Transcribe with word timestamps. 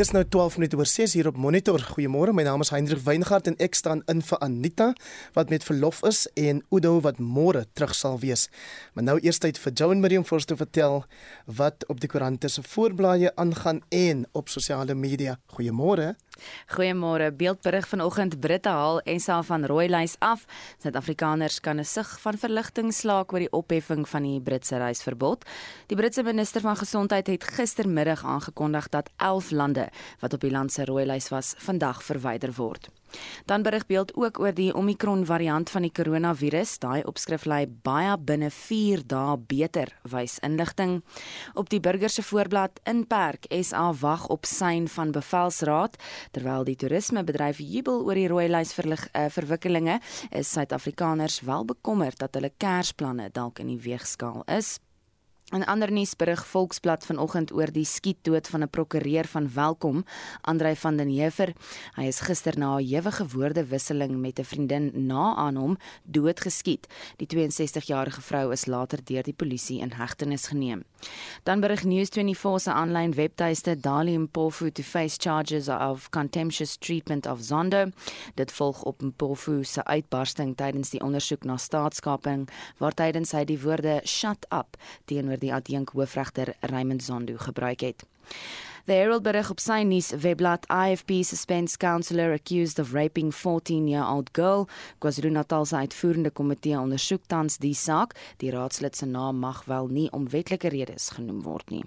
Dis 0.00 0.14
nou 0.16 0.22
12 0.24 0.54
minute 0.56 0.78
oor 0.80 0.88
6 0.88 1.12
hier 1.12 1.26
op 1.28 1.36
Monitor. 1.36 1.82
Goeiemôre. 1.92 2.32
My 2.32 2.46
naam 2.46 2.62
is 2.64 2.70
Hendrik 2.72 3.02
Weingart 3.04 3.50
en 3.50 3.56
ek 3.60 3.74
staan 3.76 4.00
in 4.08 4.22
vir 4.24 4.38
Anita 4.40 4.86
wat 5.36 5.50
met 5.52 5.66
verlof 5.66 5.98
is 6.08 6.22
en 6.40 6.62
Udo 6.72 6.94
wat 7.04 7.20
môre 7.20 7.66
terug 7.76 7.92
sal 7.98 8.16
wees. 8.22 8.46
Maar 8.94 9.04
nou 9.10 9.18
eers 9.20 9.42
tyd 9.44 9.60
vir 9.60 9.74
Joan 9.76 10.00
vir 10.00 10.16
ons 10.38 10.48
te 10.48 10.56
vertel 10.56 11.04
wat 11.44 11.84
op 11.92 12.00
die 12.00 12.08
koerante 12.08 12.48
se 12.48 12.64
voorblaaie 12.64 13.34
aangaan 13.36 13.82
en 13.90 14.24
op 14.32 14.48
sosiale 14.48 14.94
media. 14.94 15.36
Goeiemôre. 15.52 16.14
Goeiemôre. 16.74 17.30
Beeldberig 17.32 17.88
vanoggend 17.88 18.40
Britte 18.40 18.68
haal 18.68 19.00
SA 19.18 19.42
van 19.42 19.66
rooi 19.66 19.88
lys 19.88 20.16
af. 20.18 20.46
Suid-Afrikaners 20.82 21.60
kan 21.60 21.78
'n 21.80 21.84
sug 21.84 22.20
van 22.20 22.38
verligting 22.38 22.92
slaak 22.94 23.32
oor 23.32 23.38
die 23.38 23.52
opheffing 23.52 24.08
van 24.08 24.22
die 24.22 24.40
Britse 24.40 24.76
reisverbod. 24.76 25.44
Die 25.86 25.96
Britse 25.96 26.22
minister 26.22 26.60
van 26.60 26.76
gesondheid 26.76 27.26
het 27.26 27.44
gistermiddag 27.44 28.24
aangekondig 28.24 28.88
dat 28.88 29.10
11 29.16 29.50
lande 29.50 29.88
wat 30.20 30.32
op 30.32 30.40
die 30.40 30.50
land 30.50 30.72
se 30.72 30.84
rooi 30.84 31.06
lys 31.06 31.28
was, 31.28 31.54
vandag 31.58 32.02
verwyder 32.02 32.52
word. 32.52 32.99
Dan 33.46 33.62
berig 33.62 33.86
beeld 33.86 34.14
ook 34.14 34.40
oor 34.40 34.54
die 34.54 34.74
Omicron 34.74 35.24
variant 35.26 35.70
van 35.70 35.82
die 35.82 35.92
koronavirus. 35.92 36.78
Daai 36.78 37.02
opskrif 37.04 37.44
lê 37.44 37.66
baie 37.66 38.16
binne 38.18 38.50
4 38.50 39.06
dae 39.06 39.36
beter, 39.38 39.94
wys 40.02 40.38
inligting. 40.46 41.00
Op 41.54 41.70
die 41.70 41.80
burger 41.80 42.10
se 42.10 42.22
voorblad 42.22 42.80
inperk 42.84 43.46
SA 43.62 43.92
wag 44.00 44.26
op 44.28 44.46
sein 44.46 44.88
van 44.88 45.12
bevelsraad 45.12 45.96
terwyl 46.30 46.64
die 46.64 46.76
toerismebedryf 46.76 47.58
jubel 47.58 48.04
oor 48.06 48.18
die 48.18 48.28
rooi 48.28 48.48
lys 48.48 48.74
verlig 48.76 49.06
uh, 49.14 49.26
verwikkelinge. 49.30 50.00
Is 50.30 50.52
Suid-Afrikaners 50.52 51.40
wel 51.40 51.64
bekommerd 51.64 52.18
dat 52.18 52.34
hulle 52.34 52.52
kersplanne 52.56 53.30
dalk 53.32 53.58
in 53.58 53.74
die 53.74 53.80
weegskaal 53.80 54.42
is? 54.46 54.78
'n 55.52 55.64
Ander 55.66 55.90
nuusberig 55.90 56.46
Volksblad 56.46 57.04
vanoggend 57.04 57.52
oor 57.52 57.72
die 57.74 57.84
skietdood 57.84 58.46
van 58.48 58.62
'n 58.62 58.70
prokureur 58.70 59.26
van 59.26 59.50
Welkom, 59.54 60.04
Andrei 60.40 60.76
van 60.76 60.96
den 60.96 61.08
Heever. 61.08 61.52
Hy 61.96 62.06
is 62.06 62.20
gister 62.20 62.58
na 62.58 62.76
'n 62.76 62.86
ewige 62.86 63.26
woordewisseling 63.26 64.20
met 64.20 64.38
'n 64.38 64.44
vriendin 64.44 65.06
na 65.06 65.34
aan 65.34 65.56
hom 65.56 65.78
doodgeskiet. 66.04 66.86
Die 67.16 67.26
62-jarige 67.26 68.20
vrou 68.20 68.52
is 68.52 68.66
later 68.66 68.98
deur 69.04 69.22
die 69.22 69.34
polisie 69.34 69.80
in 69.80 69.92
hegtenis 69.92 70.46
geneem. 70.46 70.84
Dan 71.42 71.60
berig 71.60 71.84
News24 71.84 72.54
se 72.56 72.72
aanlyn 72.72 73.14
webtuiste 73.14 73.80
Dali 73.80 74.18
Mpofu 74.18 74.70
to 74.72 74.82
face 74.82 75.16
charges 75.18 75.68
of 75.68 76.08
contemptuous 76.10 76.76
treatment 76.76 77.26
of 77.26 77.40
Zondo. 77.40 77.90
Dit 78.34 78.52
volg 78.52 78.82
op 78.82 79.02
Mpofu 79.02 79.64
se 79.64 79.84
uitbarsting 79.84 80.56
tydens 80.56 80.90
die 80.90 81.00
ondersoek 81.00 81.44
na 81.44 81.56
staatskaping 81.56 82.48
waar 82.78 82.94
tydens 82.94 83.32
hy 83.32 83.44
die 83.44 83.60
woorde 83.60 84.00
shut 84.04 84.46
up 84.50 84.76
teenoor 85.04 85.38
die 85.38 85.54
adjunk 85.54 85.94
hoofregter 85.96 86.54
Raymond 86.60 87.02
Zondo 87.02 87.36
gebruik 87.36 87.80
het. 87.80 88.04
The 88.86 88.92
Herald 88.92 89.22
berig 89.22 89.50
op 89.52 89.60
sy 89.60 89.82
nuus 89.84 90.08
webblad 90.22 90.64
IFP 90.72 91.20
suspends 91.28 91.76
councillor 91.76 92.32
accused 92.32 92.78
of 92.80 92.94
raping 92.96 93.28
14-year-old 93.28 94.30
girl. 94.32 94.68
KwaZulu-Natal 95.04 95.66
se 95.68 95.76
uitvoerende 95.76 96.30
komitee 96.30 96.78
ondersoek 96.80 97.26
tans 97.28 97.58
die 97.60 97.74
saak. 97.76 98.16
Die 98.40 98.50
raadslid 98.50 98.96
se 98.96 99.06
naam 99.06 99.42
mag 99.44 99.64
wel 99.68 99.90
nie 99.92 100.06
om 100.16 100.28
wetlike 100.32 100.72
redes 100.72 101.10
genoem 101.16 101.42
word 101.44 101.68
nie. 101.70 101.84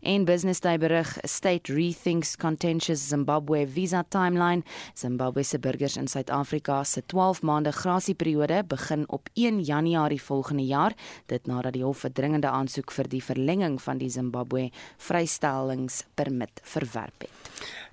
En 0.00 0.24
Business 0.24 0.60
Day 0.64 0.78
berig 0.80 1.12
state 1.28 1.74
rethinks 1.74 2.36
contentious 2.40 3.04
Zimbabwe 3.08 3.66
visa 3.68 4.02
timeline. 4.08 4.64
Zimbabwe 4.96 5.44
se 5.44 5.58
burgers 5.58 5.96
in 6.00 6.08
Suid-Afrika 6.08 6.80
se 6.84 7.02
12 7.06 7.42
maande 7.42 7.72
grasieperiode 7.72 8.64
begin 8.64 9.04
op 9.08 9.28
1 9.34 9.60
Januarie 9.60 10.22
volgende 10.22 10.64
jaar, 10.64 10.96
dit 11.26 11.46
nadat 11.46 11.72
die 11.72 11.84
hof 11.84 12.04
'n 12.04 12.12
dringende 12.12 12.48
aansoek 12.48 12.90
vir 12.90 13.08
die 13.08 13.22
verlenging 13.22 13.82
van 13.82 13.98
die 13.98 14.10
Zimbabwe 14.10 14.70
vrystellings 14.96 16.04
permit 16.30 16.60
verwerp 16.62 17.20
het. 17.20 17.30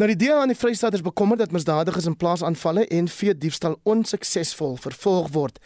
Nou 0.00 0.08
die 0.08 0.16
DEA 0.16 0.40
aan 0.40 0.48
die 0.48 0.56
Vrystaat 0.56 0.94
is 0.94 1.02
bekommerd 1.02 1.38
dat 1.38 1.50
misdadigers 1.50 2.04
in 2.04 2.16
plaasaanvalle 2.16 2.86
en 2.86 3.08
vee 3.08 3.36
diefstal 3.36 3.80
onsuksesvol 3.82 4.76
vervolg 4.76 5.28
word. 5.30 5.58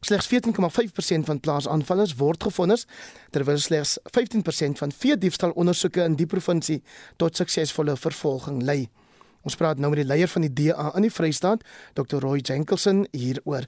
Slegs 0.00 0.26
14,5% 0.26 1.24
van 1.24 1.40
plaasaanvallers 1.40 2.14
word 2.14 2.42
gefonnis 2.42 2.86
terwyl 3.30 3.58
slegs 3.58 3.98
15% 4.18 4.78
van 4.78 4.92
vee 4.92 5.18
diefstal 5.18 5.50
ondersoeke 5.50 6.02
in 6.02 6.14
die 6.14 6.26
provinsie 6.26 6.82
tot 7.16 7.36
suksesvolle 7.36 7.96
vervolging 7.96 8.62
lei. 8.62 8.88
Ons 9.44 9.56
praat 9.60 9.80
nou 9.80 9.90
met 9.92 10.00
die 10.00 10.08
leier 10.08 10.30
van 10.32 10.46
die 10.46 10.52
DA 10.52 10.90
in 10.96 11.04
die 11.04 11.12
Vrystaat, 11.12 11.64
Dr. 11.98 12.20
Roy 12.24 12.40
Jenkinson 12.40 13.04
hieroor. 13.12 13.66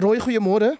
Roy, 0.00 0.16
goeiemôre. 0.24 0.76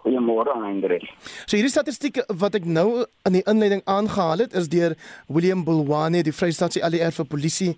Goeiemôre, 0.00 0.54
Hendrik. 0.62 1.04
So 1.44 1.58
hierdie 1.58 1.72
statistiek 1.72 2.22
wat 2.40 2.56
ek 2.56 2.64
nou 2.64 3.04
in 3.28 3.36
die 3.36 3.44
inleiding 3.44 3.82
aangehaal 3.84 4.46
het, 4.46 4.56
is 4.56 4.70
deur 4.72 4.96
William 5.28 5.66
Bulwane, 5.66 6.22
die 6.24 6.34
Vrystaatse 6.36 6.80
ALR 6.86 7.12
vir 7.18 7.28
polisie, 7.28 7.74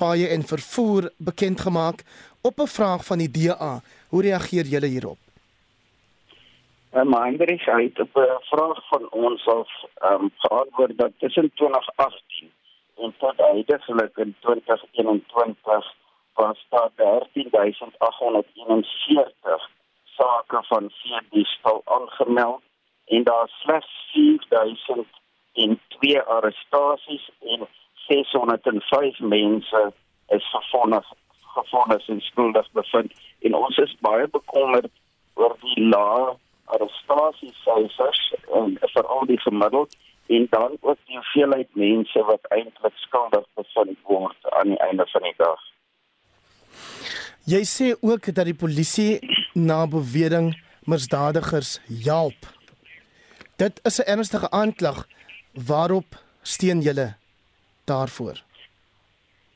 paaie 0.00 0.28
en 0.32 0.46
vervoer 0.46 1.10
bekend 1.18 1.60
gemaak 1.66 2.04
op 2.46 2.60
'n 2.60 2.70
vraag 2.76 3.04
van 3.04 3.18
die 3.18 3.30
DA. 3.30 3.80
Hoe 4.08 4.22
reageer 4.22 4.64
julle 4.64 4.86
hierop? 4.86 5.18
En 6.90 7.12
Hendrik, 7.14 7.60
hy 7.66 7.82
het 7.82 8.00
op 8.00 8.14
'n 8.16 8.42
vraag 8.52 8.88
van 8.88 9.10
ons 9.10 9.46
af 9.46 9.70
ehm 9.94 10.22
um, 10.22 10.30
geantwoord 10.36 10.98
dat 10.98 11.12
tussen 11.18 11.50
2018 11.54 12.50
en 13.00 13.14
tot 13.18 13.38
huidigelik 13.38 14.16
in 14.16 14.36
2021 14.40 15.94
was 16.34 16.66
daar 16.68 16.90
13841 16.94 19.70
sake 20.04 20.62
van 20.62 20.90
veediefstal 20.90 21.82
aangemeld 21.84 22.62
en 23.04 23.24
daar 23.24 23.48
slegs 23.48 24.10
4002 24.12 26.22
arrestasies 26.22 27.30
en 27.40 27.68
605 27.94 29.18
mense 29.18 29.92
is 30.28 30.50
gefonnis 30.50 31.12
gefonnis 31.54 32.08
en 32.08 32.20
skuldig 32.20 32.70
bevind. 32.72 33.12
En 33.38 33.54
ons 33.54 33.76
is 33.76 33.96
baie 34.00 34.28
bekommerd 34.28 34.92
oor 35.34 35.56
die 35.60 35.88
lae 35.88 36.36
arrestasiesyfers 36.64 38.34
en 38.54 38.78
veral 38.94 39.26
die 39.26 39.40
gemiddeld 39.40 39.96
en 40.36 40.46
dan 40.50 40.76
ook 40.80 40.98
die 41.06 41.16
hoeveelheid 41.16 41.68
mense 41.74 42.22
wat 42.30 42.44
eintlik 42.56 42.96
skuldig 43.06 43.46
bevind 43.58 43.98
word 44.02 44.50
aan 44.58 44.74
die 44.74 44.82
einde 44.86 45.06
van 45.12 45.26
die 45.26 45.34
dag. 45.36 45.62
Jy 47.50 47.62
sê 47.66 47.86
ook 48.00 48.28
dat 48.34 48.46
die 48.46 48.58
polisie 48.64 49.18
na 49.54 49.80
bewering 49.90 50.52
misdadigers 50.92 51.72
help. 52.04 52.46
Dit 53.56 53.80
is 53.90 53.98
'n 53.98 54.10
ernstige 54.14 54.50
aanklag. 54.50 55.06
Waarop 55.70 56.08
steun 56.42 56.80
julle 56.80 57.08
daarvoor? 57.84 58.36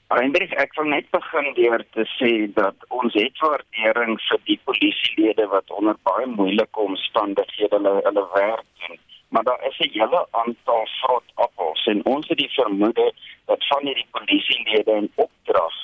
Eindelijk 0.08 0.52
ek 0.52 0.74
wil 0.74 0.84
net 0.84 1.10
begin 1.10 1.54
deur 1.54 1.84
te 1.90 2.04
sê 2.18 2.52
dat 2.54 2.76
ons 2.88 3.14
het 3.14 3.38
waardering 3.38 4.20
vir 4.28 4.40
die 4.44 4.60
polisielede 4.64 5.46
wat 5.46 5.70
onder 5.70 5.96
baie 6.02 6.26
moeilike 6.26 6.80
omstandighede 6.80 7.76
hulle 7.76 8.00
hulle 8.04 8.26
werk 8.34 8.66
doen 8.80 8.98
maar 9.28 9.42
daar 9.42 9.66
is 9.68 9.78
'n 9.78 9.98
hele 9.98 10.26
aantal 10.30 10.86
vrot 11.00 11.28
appels 11.34 11.86
en 11.86 12.04
ons 12.04 12.28
het 12.28 12.38
die 12.38 12.52
vermoede 12.52 13.12
dat 13.46 13.66
van 13.66 13.86
hierdie 13.86 14.08
polisielede 14.10 14.92
in 14.92 15.12
opdrag 15.14 15.74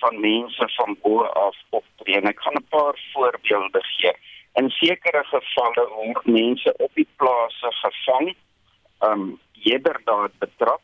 van 0.00 0.20
mense 0.20 0.68
van 0.76 0.96
bo 1.02 1.22
af 1.22 1.56
optree. 1.70 2.16
En 2.16 2.28
ek 2.32 2.40
gaan 2.40 2.58
'n 2.60 2.68
paar 2.68 2.96
voorbeelde 3.12 3.82
gee. 3.82 4.12
In 4.52 4.70
sekere 4.70 5.24
gevalle 5.24 5.84
word 5.88 6.24
mense 6.26 6.74
op 6.76 6.90
die 6.94 7.08
plase 7.16 7.70
gevang, 7.82 8.36
um 9.00 9.40
heerderdaad 9.52 10.32
betrap 10.38 10.82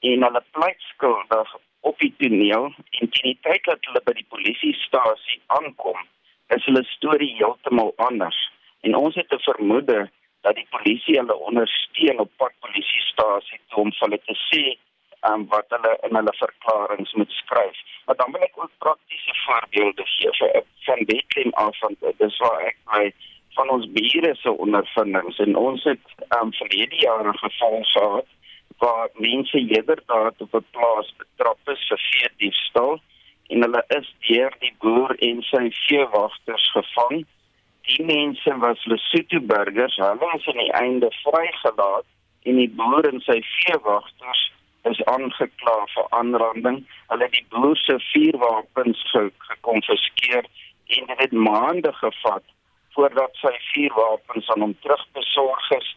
en 0.00 0.22
hulle 0.22 0.42
pleit 0.50 0.80
skuldig 0.92 1.56
op 1.80 1.98
die 1.98 2.14
toneel 2.18 2.64
en 2.90 3.10
teen 3.10 3.28
die 3.30 3.38
tyd 3.40 3.64
dat 3.64 3.84
hulle 3.88 4.02
by 4.04 4.12
die 4.12 4.26
polisiestasie 4.28 5.40
aankom, 5.46 5.98
is 6.56 6.64
hulle 6.64 6.84
storie 6.84 7.34
heeltemal 7.36 7.92
anders. 7.96 8.40
En 8.80 8.96
ons 8.96 9.14
het 9.14 9.32
'n 9.32 9.46
vermoede 9.50 10.10
dat 10.46 10.54
die 10.54 10.66
polisie 10.70 11.16
hulle 11.18 11.36
ondersteun 11.48 12.22
op 12.24 12.30
pad 12.36 12.54
polisiestasie 12.66 13.60
toe 13.68 13.84
om 13.84 13.92
hulle 13.98 14.20
te 14.24 14.36
sê 14.48 14.64
um, 15.28 15.46
wat 15.52 15.66
hulle 15.74 15.92
in 16.08 16.16
hulle 16.16 16.34
verklaringe 16.42 17.18
moet 17.20 17.32
skryf. 17.42 17.82
Maar 18.06 18.16
dan 18.16 18.32
wil 18.32 18.46
ek 18.48 18.62
ook 18.62 18.72
praktiese 18.78 19.34
voorbeelde 19.44 20.06
gee 20.14 20.32
vir 20.38 20.62
van 20.86 21.04
Bethlehem 21.12 21.52
af 21.64 21.78
van 21.78 21.96
dis 22.22 22.38
waar 22.44 22.64
ek 22.72 22.78
my 22.92 23.04
van 23.58 23.70
ons 23.76 23.86
bure 23.92 24.34
se 24.38 24.50
ondervindings 24.64 25.38
en 25.44 25.56
ons 25.56 25.84
het 25.84 26.12
um, 26.40 26.52
verlede 26.60 26.96
jaar 27.04 27.26
'n 27.28 27.38
geval 27.44 27.82
gehad 27.94 28.28
waar 28.78 29.08
mense 29.14 29.58
heelderdaad 29.58 30.34
op 30.38 30.54
'n 30.54 30.66
plaas 30.70 31.14
betrap 31.22 31.58
is 31.74 31.86
vir 31.88 32.00
veediefstal 32.10 33.00
en 33.48 33.62
hulle 33.64 33.84
is 33.98 34.14
deur 34.28 34.54
die 34.58 34.74
boer 34.78 35.12
en 35.18 35.42
sy 35.42 35.64
veewagters 35.70 36.70
gevang. 36.76 37.26
Die 37.90 38.04
mense 38.06 38.54
was 38.62 38.84
Lesotho 38.86 39.40
burgers, 39.40 39.96
hulle 39.96 40.28
is 40.36 40.46
aan 40.48 40.60
die 40.62 40.72
einde 40.78 41.08
vrygelaat 41.24 42.06
en 42.46 42.60
die 42.60 42.68
boer 42.78 43.08
en 43.08 43.18
sy 43.26 43.40
veewagters 43.48 44.42
is 44.90 45.00
aangekla 45.12 45.74
vir 45.94 46.06
aanranding. 46.18 46.78
Hulle 47.10 47.26
het 47.26 47.34
die 47.34 47.46
boer 47.54 47.76
se 47.82 47.98
vuurwapens 48.12 49.02
gekonfiskeer 49.48 50.46
en 50.96 51.10
dit 51.10 51.24
het 51.24 51.34
maande 51.48 51.92
gevat 51.98 52.46
voordat 52.94 53.34
sy 53.42 53.52
vuurwapens 53.72 54.54
aan 54.54 54.68
hom 54.68 54.76
terugbesorg 54.86 55.70
is 55.80 55.90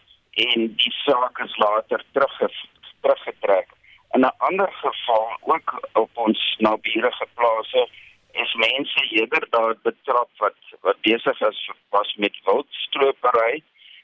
en 0.47 0.67
die 0.81 0.95
saak 1.03 1.45
is 1.45 1.57
later 1.61 2.01
teruggevoer 2.17 2.71
teruggetrek. 3.03 3.69
In 4.15 4.21
'n 4.21 4.37
ander 4.37 4.71
geval 4.71 5.27
ook 5.53 5.89
op 5.93 6.09
ons 6.13 6.55
naburige 6.57 7.27
plase 7.33 7.87
is 8.33 8.53
mense 8.53 9.03
eerder 9.09 9.45
daar 9.49 9.75
betrap 9.83 10.29
wat 10.37 10.57
wat 10.81 11.01
besig 11.01 11.41
is 11.49 11.69
was 11.89 12.15
met 12.15 12.39
wildstropery. 12.45 13.61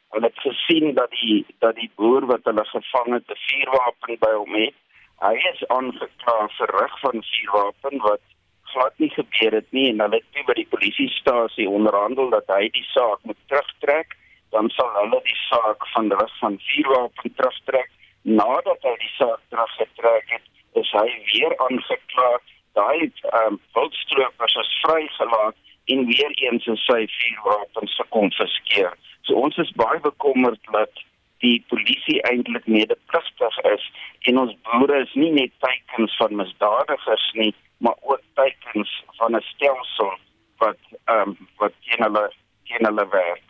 Hulle 0.09 0.25
het 0.25 0.39
gesien 0.39 0.93
dat 0.93 1.09
die 1.09 1.45
dat 1.59 1.75
die 1.75 1.91
boer 1.95 2.25
wat 2.25 2.43
hulle 2.43 2.65
gevang 2.65 3.13
het 3.13 3.31
'n 3.31 3.41
vuurwapen 3.47 4.17
by 4.25 4.33
hom 4.33 4.55
het. 4.55 4.77
Hy 5.19 5.35
is 5.53 5.67
aangekla 5.67 6.37
vir 6.57 6.69
rig 6.81 6.99
van 6.99 7.23
vuurwapen 7.31 7.97
wat 8.09 8.23
glad 8.63 8.93
nie 8.97 9.09
gebeur 9.09 9.51
het 9.51 9.71
nie 9.71 9.89
en 9.89 9.99
hulle 9.99 10.21
het 10.21 10.31
toe 10.33 10.43
by 10.45 10.53
die 10.53 10.71
polisiestasie 10.73 11.69
onderhandel 11.69 12.29
dat 12.29 12.47
hy 12.47 12.69
die 12.69 12.87
saak 12.93 13.19
moet 13.23 13.41
terugtrek 13.47 14.17
dan 14.49 14.69
sal 14.69 14.91
hulle 15.01 15.21
die 15.23 15.39
saak 15.49 15.87
van 15.93 16.11
rig 16.11 16.37
van 16.39 16.59
vuurwapen 16.67 17.33
terugtrek 17.35 17.89
nadat 18.21 18.81
hy 18.83 18.95
die 18.99 19.13
saak 19.15 19.41
teruggetrek 19.49 20.33
het, 20.35 20.47
is 20.81 20.91
hy 20.91 21.07
weer 21.33 21.55
aangekla. 21.65 22.31
Daai 22.77 23.11
ehm 23.11 23.53
um, 23.53 23.59
wildstroopers 23.73 24.55
is 24.55 24.79
vrygelaat 24.81 25.55
en 25.85 26.05
weer 26.05 26.31
eens 26.45 26.65
is 26.67 26.85
sy 26.85 27.05
vuurwapens 27.17 27.95
gekonfiskeer. 27.95 28.93
So 29.21 29.33
ons 29.33 29.57
is 29.57 29.71
baie 29.81 29.99
bekommerd 29.99 30.61
dat 30.71 31.03
die 31.43 31.57
polisie 31.71 32.19
eintlik 32.29 32.67
medepligtig 32.67 33.59
is 33.73 33.85
en 34.29 34.39
ons 34.43 34.55
boere 34.69 35.01
is 35.05 35.13
nie 35.15 35.31
net 35.31 35.53
teikens 35.65 36.15
van 36.21 36.35
misdadigers 36.35 37.27
nie, 37.41 37.53
maar 37.77 37.95
ook 38.01 38.23
teikens 38.39 38.91
van 39.17 39.35
'n 39.35 39.45
stelsel 39.51 40.11
wat 40.57 40.81
ehm 41.05 41.29
um, 41.29 41.37
wat 41.57 41.73
teen 41.85 42.03
hulle 42.07 42.25
teen 42.67 42.85
hulle 42.85 43.07
werk. 43.09 43.45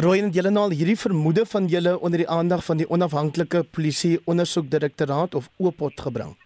Roy 0.00 0.18
en 0.18 0.30
julle 0.30 0.50
nou 0.50 0.62
al 0.64 0.76
hierdie 0.78 0.98
vermoede 0.98 1.46
van 1.46 1.66
julle 1.66 1.98
onder 1.98 2.18
die 2.18 2.28
aandag 2.28 2.64
van 2.64 2.76
die 2.76 2.88
onafhanklike 2.88 3.64
polisie 3.76 4.20
ondersoekdirektoraat 4.24 5.34
of 5.34 5.50
OPOT 5.58 6.00
gebring. 6.00 6.36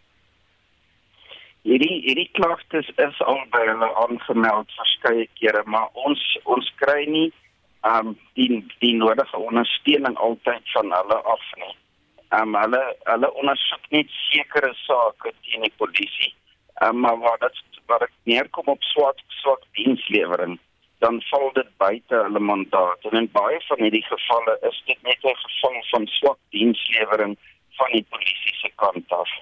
Hierdie 1.64 2.02
hierdie 2.04 2.28
klagtes 2.36 2.88
is 3.00 3.20
al 3.24 3.38
by 3.52 3.62
hulle 3.64 3.86
aangemeld 4.02 4.72
verskeie 4.76 5.24
kere, 5.40 5.62
maar 5.64 5.88
ons 6.06 6.20
ons 6.54 6.66
kry 6.82 7.06
nie 7.08 7.30
um 7.88 8.10
die 8.36 8.58
die 8.82 8.92
nodige 8.98 9.40
ondersteuning 9.40 10.16
altyd 10.26 10.74
van 10.74 10.92
hulle 10.92 11.18
af 11.34 11.46
nie. 11.62 11.72
Um 12.38 12.52
hulle 12.60 12.82
hulle 13.08 13.30
ondersoek 13.40 13.88
net 13.96 14.12
sekere 14.26 14.74
sake 14.82 15.32
teen 15.46 15.64
die 15.64 15.72
polisie. 15.80 16.34
Um 16.84 17.00
maar 17.06 17.16
wat 17.24 17.40
dit 17.46 17.80
wat 17.88 18.04
ek 18.08 18.12
neerkom 18.28 18.68
op 18.74 18.84
swart 18.92 19.24
swart 19.40 19.64
dienslewering 19.80 20.58
dan 21.04 21.22
val 21.30 21.50
dit 21.56 21.70
buite 21.80 22.20
hulle 22.26 22.44
mandaat. 22.50 23.08
En 23.08 23.18
in 23.22 23.30
baie 23.32 23.60
van 23.70 23.80
hierdie 23.86 24.04
gevalle 24.10 24.58
is 24.68 24.82
dit 24.86 25.00
net 25.08 25.24
'n 25.24 25.36
geval 25.46 25.80
van 25.90 26.06
swak 26.18 26.38
dienslewering 26.50 27.36
van 27.80 27.90
die 27.96 28.06
polisie 28.10 28.54
se 28.60 28.70
kant 28.76 29.12
af. 29.22 29.32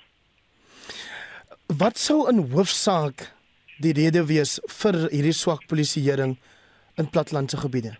Wat 1.67 1.99
sou 1.99 2.29
'n 2.29 2.51
hoofsaak 2.53 3.33
die 3.79 3.93
rede 3.93 4.27
wees 4.27 4.61
vir 4.81 4.95
hierdie 5.11 5.33
swak 5.33 5.67
polisieering 5.67 6.37
in 6.97 7.11
platlandse 7.11 7.57
gebiede? 7.57 7.97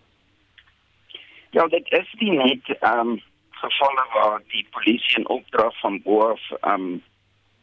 Ja, 1.51 1.67
dit 1.67 1.91
is 1.91 2.13
nie 2.19 2.31
net 2.31 2.65
ehm 2.79 2.99
um, 2.99 3.21
gevalle 3.51 4.05
waar 4.13 4.41
die 4.47 4.67
polisie 4.71 5.17
in 5.17 5.27
opdrag 5.27 5.79
van 5.79 6.01
bo 6.01 6.19
af 6.31 6.41
ehm 6.51 6.73
um, 6.73 7.03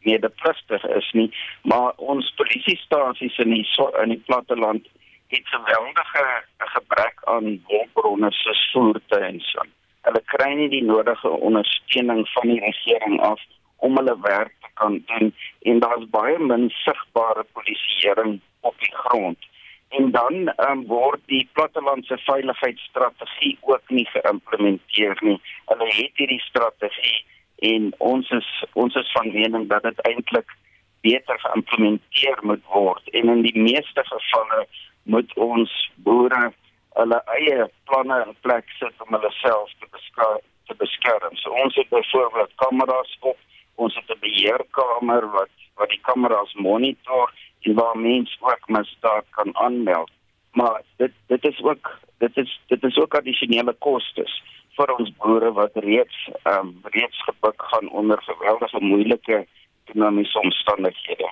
meer 0.03 0.19
beplastig 0.19 0.83
is 0.83 1.11
nie, 1.11 1.29
maar 1.61 1.93
ons 1.95 2.33
polisiestasies 2.35 3.37
in 3.37 3.53
die 3.53 3.67
in 4.03 4.09
die 4.09 4.23
platteland 4.25 4.87
het 5.27 5.47
geweldige 5.47 6.25
gebrek 6.57 7.21
aan 7.23 7.63
hulpbronne 7.67 8.31
soos 8.31 8.71
voertuie 8.71 9.27
en 9.27 9.39
so. 9.39 9.63
Hulle 10.01 10.21
kry 10.33 10.53
nie 10.53 10.69
die 10.69 10.83
nodige 10.83 11.29
ondersteuning 11.29 12.27
van 12.33 12.47
die 12.47 12.59
regering 12.59 13.19
af 13.21 13.39
om 13.85 13.97
hulle 13.97 14.17
werk 14.21 14.53
te 14.61 14.69
kan 14.73 15.03
doen 15.05 15.33
en 15.69 15.79
daar's 15.83 16.09
baie 16.15 16.37
min 16.39 16.69
sigbare 16.69 17.45
polisieering 17.57 18.39
op 18.61 18.75
die 18.79 18.95
grond. 18.95 19.49
En 19.89 20.11
dan 20.11 20.53
um, 20.69 20.85
word 20.87 21.21
die 21.25 21.49
plattelandse 21.53 22.17
veiligheidsstrategie 22.25 23.57
ook 23.61 23.89
nie 23.89 24.05
geïmplementeer 24.13 25.17
nie. 25.19 25.39
Hulle 25.65 25.87
het 25.97 26.21
hierdie 26.21 26.41
strategie 26.45 27.25
en 27.71 27.91
ons 27.97 28.29
is 28.37 28.51
ons 28.73 28.95
is 28.95 29.11
van 29.17 29.33
mening 29.33 29.67
dat 29.73 29.83
dit 29.89 30.05
eintlik 30.09 30.55
beter 31.01 31.39
geïmplementeer 31.39 32.39
moet 32.41 32.63
word 32.73 33.09
en 33.17 33.33
in 33.35 33.43
die 33.45 33.57
meeste 33.57 34.05
gevalle 34.13 34.63
moet 35.03 35.35
ons 35.49 35.75
boere 36.07 36.53
hulle 37.01 37.19
eie 37.35 37.67
planne 37.89 38.23
in 38.25 38.33
plek 38.45 38.73
sit 38.79 39.05
om 39.05 39.13
hulle 39.17 39.33
self 39.41 39.75
te 39.79 39.89
beskerm 39.89 40.47
te 40.71 40.75
beskerm. 40.85 41.35
So 41.35 41.49
ons 41.63 41.75
het 41.75 41.89
byvoorbeeld 41.89 42.51
kameras 42.55 43.17
op, 43.19 43.37
ons 43.75 43.95
het 43.95 44.09
'n 44.09 44.19
beheerkamer 44.19 45.31
wat 45.31 45.49
wat 45.75 45.89
die 45.89 46.01
kameras 46.01 46.53
monitor 46.53 47.33
en 47.61 47.73
waar 47.73 47.97
mense 47.97 48.37
ook 48.39 48.67
misdaad 48.67 49.25
kan 49.29 49.55
aanmeld. 49.57 50.11
Maar 50.51 50.81
dit 50.97 51.11
dit 51.27 51.45
is 51.45 51.61
ook 51.61 51.99
dit 52.17 52.37
is 52.37 52.61
dit 52.67 52.83
is 52.83 52.97
ook 52.97 53.15
addisionele 53.15 53.73
kostes 53.73 54.43
vir 54.77 54.93
ons 54.95 55.11
boere 55.17 55.51
wat 55.51 55.71
reeds 55.75 56.29
ehm 56.43 56.67
um, 56.67 56.79
reeds 56.83 57.23
gebuk 57.23 57.61
gaan 57.71 57.89
onder 57.89 58.21
geweldige 58.21 58.79
moeilike 58.79 59.47
ekonomiese 59.85 60.39
omstandighede. 60.39 61.31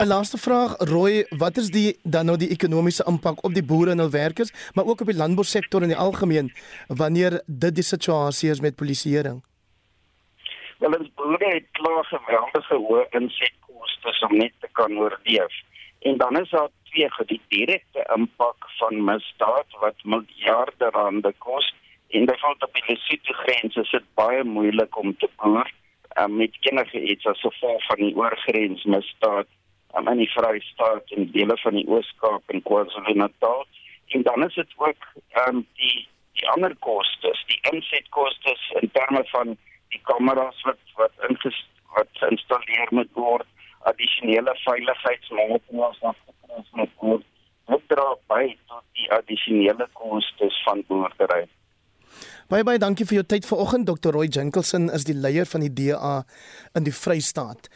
'n 0.00 0.06
Laaste 0.06 0.38
vraag, 0.38 0.76
Roy, 0.78 1.26
wat 1.28 1.56
is 1.56 1.68
die 1.70 1.98
dan 2.02 2.26
nou 2.26 2.36
die 2.38 2.48
ekonomiese 2.48 3.04
impak 3.06 3.44
op 3.44 3.54
die 3.54 3.64
boere 3.64 3.90
en 3.90 3.98
hul 3.98 4.10
werkers, 4.10 4.52
maar 4.74 4.84
ook 4.84 5.00
op 5.00 5.06
die 5.06 5.16
landbousektor 5.16 5.82
in 5.82 5.92
die 5.92 6.02
algemeen 6.06 6.52
wanneer 6.88 7.42
dit 7.46 7.74
die 7.74 7.84
situasie 7.84 8.50
is 8.50 8.60
met 8.60 8.76
polisieering? 8.76 9.42
Ons 10.80 11.10
boere 11.14 11.48
het 11.52 11.66
klaar 11.76 12.06
geweldige 12.08 12.76
hoë 12.80 13.02
insetkoste 13.18 14.12
om 14.28 14.38
net 14.40 14.54
te 14.64 14.68
kan 14.78 14.96
oorleef. 14.98 15.56
En 16.08 16.16
dan 16.16 16.38
is 16.40 16.50
daar 16.50 16.70
twee 16.88 17.10
gedie 17.16 17.40
direkte 17.48 18.06
impak 18.16 18.68
van 18.78 19.04
misdaad 19.04 19.76
wat 19.82 20.04
miljarde 20.04 20.88
rande 20.96 21.32
kos 21.44 21.68
en 22.08 22.24
byvoorbeeld 22.24 22.64
op 22.64 22.74
die 22.74 22.84
Lesotho 22.86 23.32
grens 23.42 23.76
is 23.76 23.90
dit 23.90 24.06
baie 24.14 24.44
moeilik 24.44 24.96
om 24.96 25.16
te 25.16 25.28
boer 25.36 25.68
um, 26.18 26.36
met 26.36 26.56
enige 26.60 27.02
iets 27.12 27.26
as 27.26 27.40
gevolg 27.40 27.84
van 27.86 28.00
die 28.00 28.16
oorgrensmisdaad 28.16 29.46
um, 29.96 30.08
in 30.08 30.24
die 30.24 30.32
Vrystaat 30.32 31.12
en 31.16 31.30
dele 31.36 31.56
van 31.62 31.76
die 31.76 31.88
Oos-Kaap 31.88 32.42
en 32.46 32.62
KwaZulu-Natal. 32.62 33.66
En 34.16 34.22
dan 34.22 34.48
is 34.48 34.54
dit 34.54 34.72
ook 34.76 35.12
um, 35.46 35.66
die 35.76 36.08
die 36.32 36.48
ander 36.48 36.72
kostes, 36.78 37.44
die 37.46 37.58
insetkostes 37.72 38.70
in 38.80 38.90
terme 38.92 39.20
van 39.28 39.58
die 39.94 40.00
kameras 40.08 40.58
wat 40.66 40.80
wat 40.98 41.28
inges, 41.28 41.58
wat 41.96 42.10
geïnstalleer 42.22 42.92
moet 42.96 43.10
word, 43.18 43.46
addisionele 43.90 44.54
veiligheidsmaatreëls 44.64 46.02
wat 46.04 46.18
getref 46.26 46.74
moet 46.82 46.94
word. 47.04 47.24
Dit 47.70 47.88
dra 47.92 48.06
by 48.30 48.44
tot 48.70 48.84
die 48.98 49.08
addisionele 49.14 49.86
kostes 49.98 50.58
van 50.66 50.84
boerdery. 50.88 51.46
Baie 52.50 52.66
baie 52.66 52.80
dankie 52.82 53.06
vir 53.06 53.20
jou 53.20 53.26
tyd 53.30 53.46
vanoggend. 53.46 53.86
Dr. 53.86 54.14
Roy 54.16 54.26
Jenkinson 54.26 54.88
is 54.90 55.06
die 55.06 55.14
leier 55.14 55.46
van 55.46 55.62
die 55.62 55.70
DA 55.70 56.24
in 56.74 56.86
die 56.86 56.94
Vrystaat. 56.94 57.70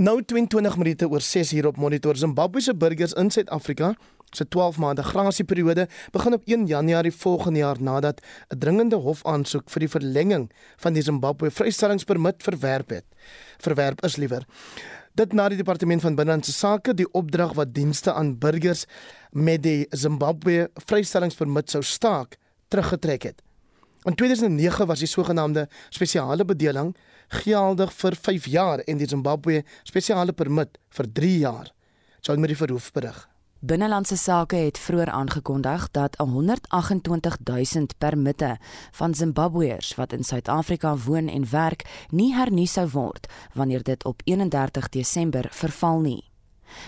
Nou 0.00 0.18
22 0.24 0.76
minute 0.80 1.08
oor 1.08 1.24
6 1.24 1.52
hier 1.56 1.66
op 1.68 1.80
Monitor 1.80 2.16
Zimbabwe 2.16 2.60
se 2.64 2.74
burgers 2.76 3.12
in 3.20 3.32
Suid-Afrika 3.32 3.94
Se 4.30 4.48
12 4.48 4.78
maande 4.78 5.02
grasieperiode 5.02 5.88
begin 6.12 6.32
op 6.32 6.42
1 6.44 6.66
Januarie 6.66 7.12
volgende 7.12 7.58
jaar 7.58 7.82
nadat 7.82 8.20
'n 8.48 8.58
dringende 8.58 8.96
hofaansoek 8.96 9.70
vir 9.70 9.80
die 9.80 9.88
verlenging 9.88 10.50
van 10.76 10.92
die 10.92 11.02
Zimbabwe 11.02 11.50
vrystellingspermit 11.50 12.42
verwerp 12.42 12.90
het. 12.90 13.04
Verwerp 13.58 14.04
is 14.04 14.16
liewer. 14.16 14.46
Dit 15.14 15.32
na 15.32 15.48
die 15.48 15.56
departement 15.56 16.00
van 16.00 16.14
binnelandse 16.14 16.52
sake 16.52 16.94
die 16.94 17.12
opdrag 17.12 17.52
wat 17.52 17.74
dienste 17.74 18.12
aan 18.12 18.38
burgers 18.38 18.86
met 19.30 19.62
die 19.62 19.86
Zimbabwe 19.90 20.70
vrystellingspermit 20.74 21.70
sou 21.70 21.82
staak 21.82 22.36
teruggetrek 22.68 23.22
het. 23.22 23.42
In 24.04 24.14
2009 24.14 24.86
was 24.86 24.98
die 24.98 25.08
sogenaamde 25.08 25.68
spesiale 25.90 26.44
bedeling 26.44 26.96
geldig 27.28 27.92
vir 27.92 28.16
5 28.16 28.46
jaar 28.46 28.78
en 28.78 28.96
die 28.96 29.08
Zimbabwe 29.08 29.64
spesiale 29.82 30.32
permit 30.32 30.78
vir 30.88 31.12
3 31.12 31.38
jaar. 31.38 31.74
Sou 32.20 32.36
met 32.38 32.48
die 32.48 32.56
verhoef 32.56 32.92
berig. 32.92 33.29
Binnelandse 33.62 34.16
sake 34.16 34.56
het 34.56 34.78
vroeër 34.78 35.10
aangekondig 35.12 35.90
dat 35.90 36.16
128000 36.16 37.98
permitte 37.98 38.56
van 38.92 39.14
Zimbabweërs 39.14 39.94
wat 39.94 40.12
in 40.12 40.24
Suid-Afrika 40.24 40.96
woon 40.96 41.28
en 41.28 41.50
werk 41.50 42.06
nie 42.10 42.32
hernu 42.34 42.64
sou 42.66 42.88
word 42.88 43.26
wanneer 43.54 43.82
dit 43.82 44.04
op 44.04 44.22
31 44.24 44.88
Desember 44.88 45.48
verval 45.52 46.00
nie. 46.00 46.24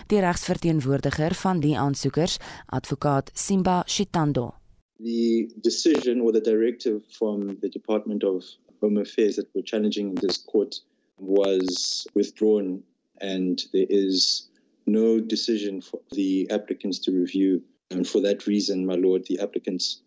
Die 0.07 0.19
regsverteenwoordiger 0.19 1.33
van 1.33 1.59
die 1.59 1.77
aansoekers, 1.77 2.37
advokaat 2.65 3.29
Simba 3.33 3.83
Shitando. 3.85 4.53
The 4.97 5.53
decision 5.61 6.21
or 6.21 6.31
the 6.31 6.41
directive 6.41 7.01
from 7.09 7.59
the 7.59 7.69
Department 7.69 8.23
of 8.23 8.45
Home 8.79 8.99
Affairs 9.01 9.35
that 9.35 9.47
were 9.53 9.65
challenging 9.65 10.09
in 10.09 10.15
this 10.15 10.43
court 10.45 10.81
was 11.17 12.07
withdrawn 12.13 12.81
and 13.21 13.69
there 13.71 13.87
is 13.89 14.49
no 14.85 15.19
decision 15.19 15.81
for 15.81 15.99
the 16.11 16.49
applicants 16.51 16.99
to 16.99 17.11
review. 17.11 17.61
And 17.91 18.07
for 18.07 18.21
that 18.21 18.47
reason, 18.47 18.85
my 18.85 18.95
lord, 18.95 19.25
the 19.27 19.39
applicants 19.39 20.01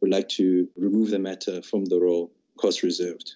would 0.00 0.10
like 0.10 0.28
to 0.30 0.68
remove 0.76 1.10
the 1.10 1.18
matter 1.18 1.62
from 1.62 1.84
the 1.84 2.00
roll, 2.00 2.30
cost 2.58 2.82
reserved. 2.82 3.34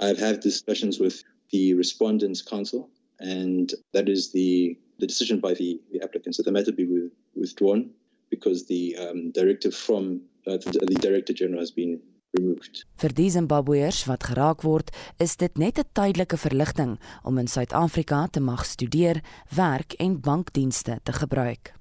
I've 0.00 0.18
had 0.18 0.40
discussions 0.40 0.98
with 0.98 1.22
the 1.50 1.74
respondents' 1.74 2.42
council, 2.42 2.90
and 3.20 3.72
that 3.92 4.08
is 4.08 4.32
the, 4.32 4.76
the 4.98 5.06
decision 5.06 5.40
by 5.40 5.54
the, 5.54 5.80
the 5.92 6.02
applicants 6.02 6.36
that 6.38 6.44
the 6.44 6.52
matter 6.52 6.72
be 6.72 7.08
withdrawn 7.34 7.90
because 8.30 8.66
the 8.66 8.96
um, 8.96 9.30
directive 9.30 9.74
from 9.74 10.20
uh, 10.46 10.56
the, 10.56 10.86
the 10.86 10.94
director 10.96 11.32
general 11.32 11.60
has 11.60 11.70
been 11.70 12.00
removed. 12.34 12.84
Vir 13.00 13.14
die 13.14 13.30
Zimbabweërs 13.30 14.04
wat 14.10 14.26
geraak 14.30 14.62
word, 14.62 14.90
is 15.18 15.36
dit 15.36 15.58
net 15.58 15.78
'n 15.78 15.88
tydelike 15.92 16.36
verligting 16.36 16.98
om 17.22 17.38
in 17.38 17.46
Suid-Afrika 17.46 18.26
te 18.30 18.40
mag 18.40 18.64
studeer, 18.64 19.22
werk 19.48 19.92
en 19.98 20.20
bankdienste 20.20 21.00
te 21.02 21.12
gebruik. 21.12 21.72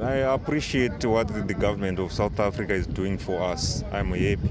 I 0.00 0.24
appreciate 0.24 1.06
what 1.06 1.28
the 1.28 1.54
government 1.54 1.98
of 1.98 2.12
South 2.12 2.40
Africa 2.40 2.74
is 2.74 2.86
doing 2.86 3.20
for 3.20 3.40
us. 3.52 3.82
I'm 3.92 4.10
happy. 4.10 4.50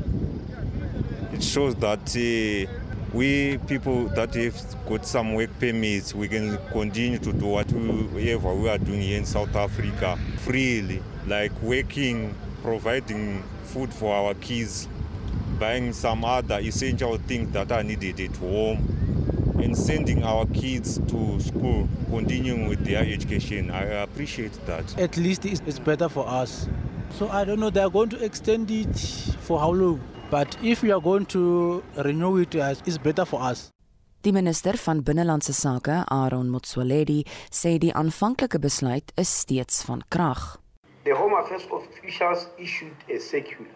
It 1.33 1.43
shows 1.43 1.75
that 1.75 2.15
uh, 2.15 2.67
we 3.13 3.57
people 3.67 4.07
that 4.15 4.33
have 4.35 4.55
got 4.87 5.05
some 5.05 5.33
work 5.35 5.49
permits, 5.59 6.13
we 6.13 6.27
can 6.27 6.57
continue 6.71 7.17
to 7.19 7.33
do 7.33 7.47
whatever 7.47 8.53
we 8.55 8.69
are 8.69 8.77
doing 8.77 9.01
here 9.01 9.17
in 9.17 9.25
South 9.25 9.55
Africa 9.55 10.17
freely, 10.37 11.01
like 11.27 11.51
working, 11.61 12.33
providing 12.61 13.43
food 13.63 13.93
for 13.93 14.15
our 14.15 14.33
kids, 14.35 14.87
buying 15.59 15.93
some 15.93 16.25
other 16.25 16.59
essential 16.59 17.17
things 17.17 17.51
that 17.53 17.71
are 17.71 17.83
needed 17.83 18.19
at 18.19 18.35
home 18.37 18.77
and 19.63 19.77
sending 19.77 20.23
our 20.23 20.45
kids 20.47 20.99
to 21.07 21.39
school, 21.39 21.87
continuing 22.09 22.67
with 22.67 22.83
their 22.85 23.03
education. 23.03 23.71
I 23.71 23.83
appreciate 24.03 24.53
that. 24.65 24.97
At 24.99 25.17
least 25.17 25.45
it's 25.45 25.79
better 25.79 26.09
for 26.09 26.27
us. 26.27 26.67
So 27.11 27.29
I 27.29 27.45
don't 27.45 27.59
know, 27.59 27.69
they're 27.69 27.89
going 27.89 28.09
to 28.09 28.23
extend 28.23 28.69
it 28.71 28.97
for 29.41 29.59
how 29.59 29.71
long? 29.71 30.01
But 30.29 30.57
if 30.61 30.81
we 30.81 30.91
are 30.91 31.01
going 31.01 31.25
to 31.27 31.83
renew 31.97 32.37
it, 32.37 32.55
it's 32.55 32.97
better 32.97 33.25
for 33.25 33.41
us. 33.41 33.71
Die 34.25 34.31
minister 34.31 34.73
van 34.77 35.03
binnelandse 35.03 35.53
sake, 35.53 36.03
Aaron 36.09 36.49
Motsoaledi, 36.49 37.19
sê 37.53 37.75
die 37.77 37.93
aanvanklike 37.93 38.57
besluit 38.57 39.13
is 39.21 39.29
steeds 39.29 39.83
van 39.85 40.01
krag. 40.09 40.57
The 41.05 41.13
Home 41.13 41.37
Affairs 41.37 41.67
officials 41.69 42.47
issued 42.57 42.97
a 43.07 43.19
circular 43.19 43.69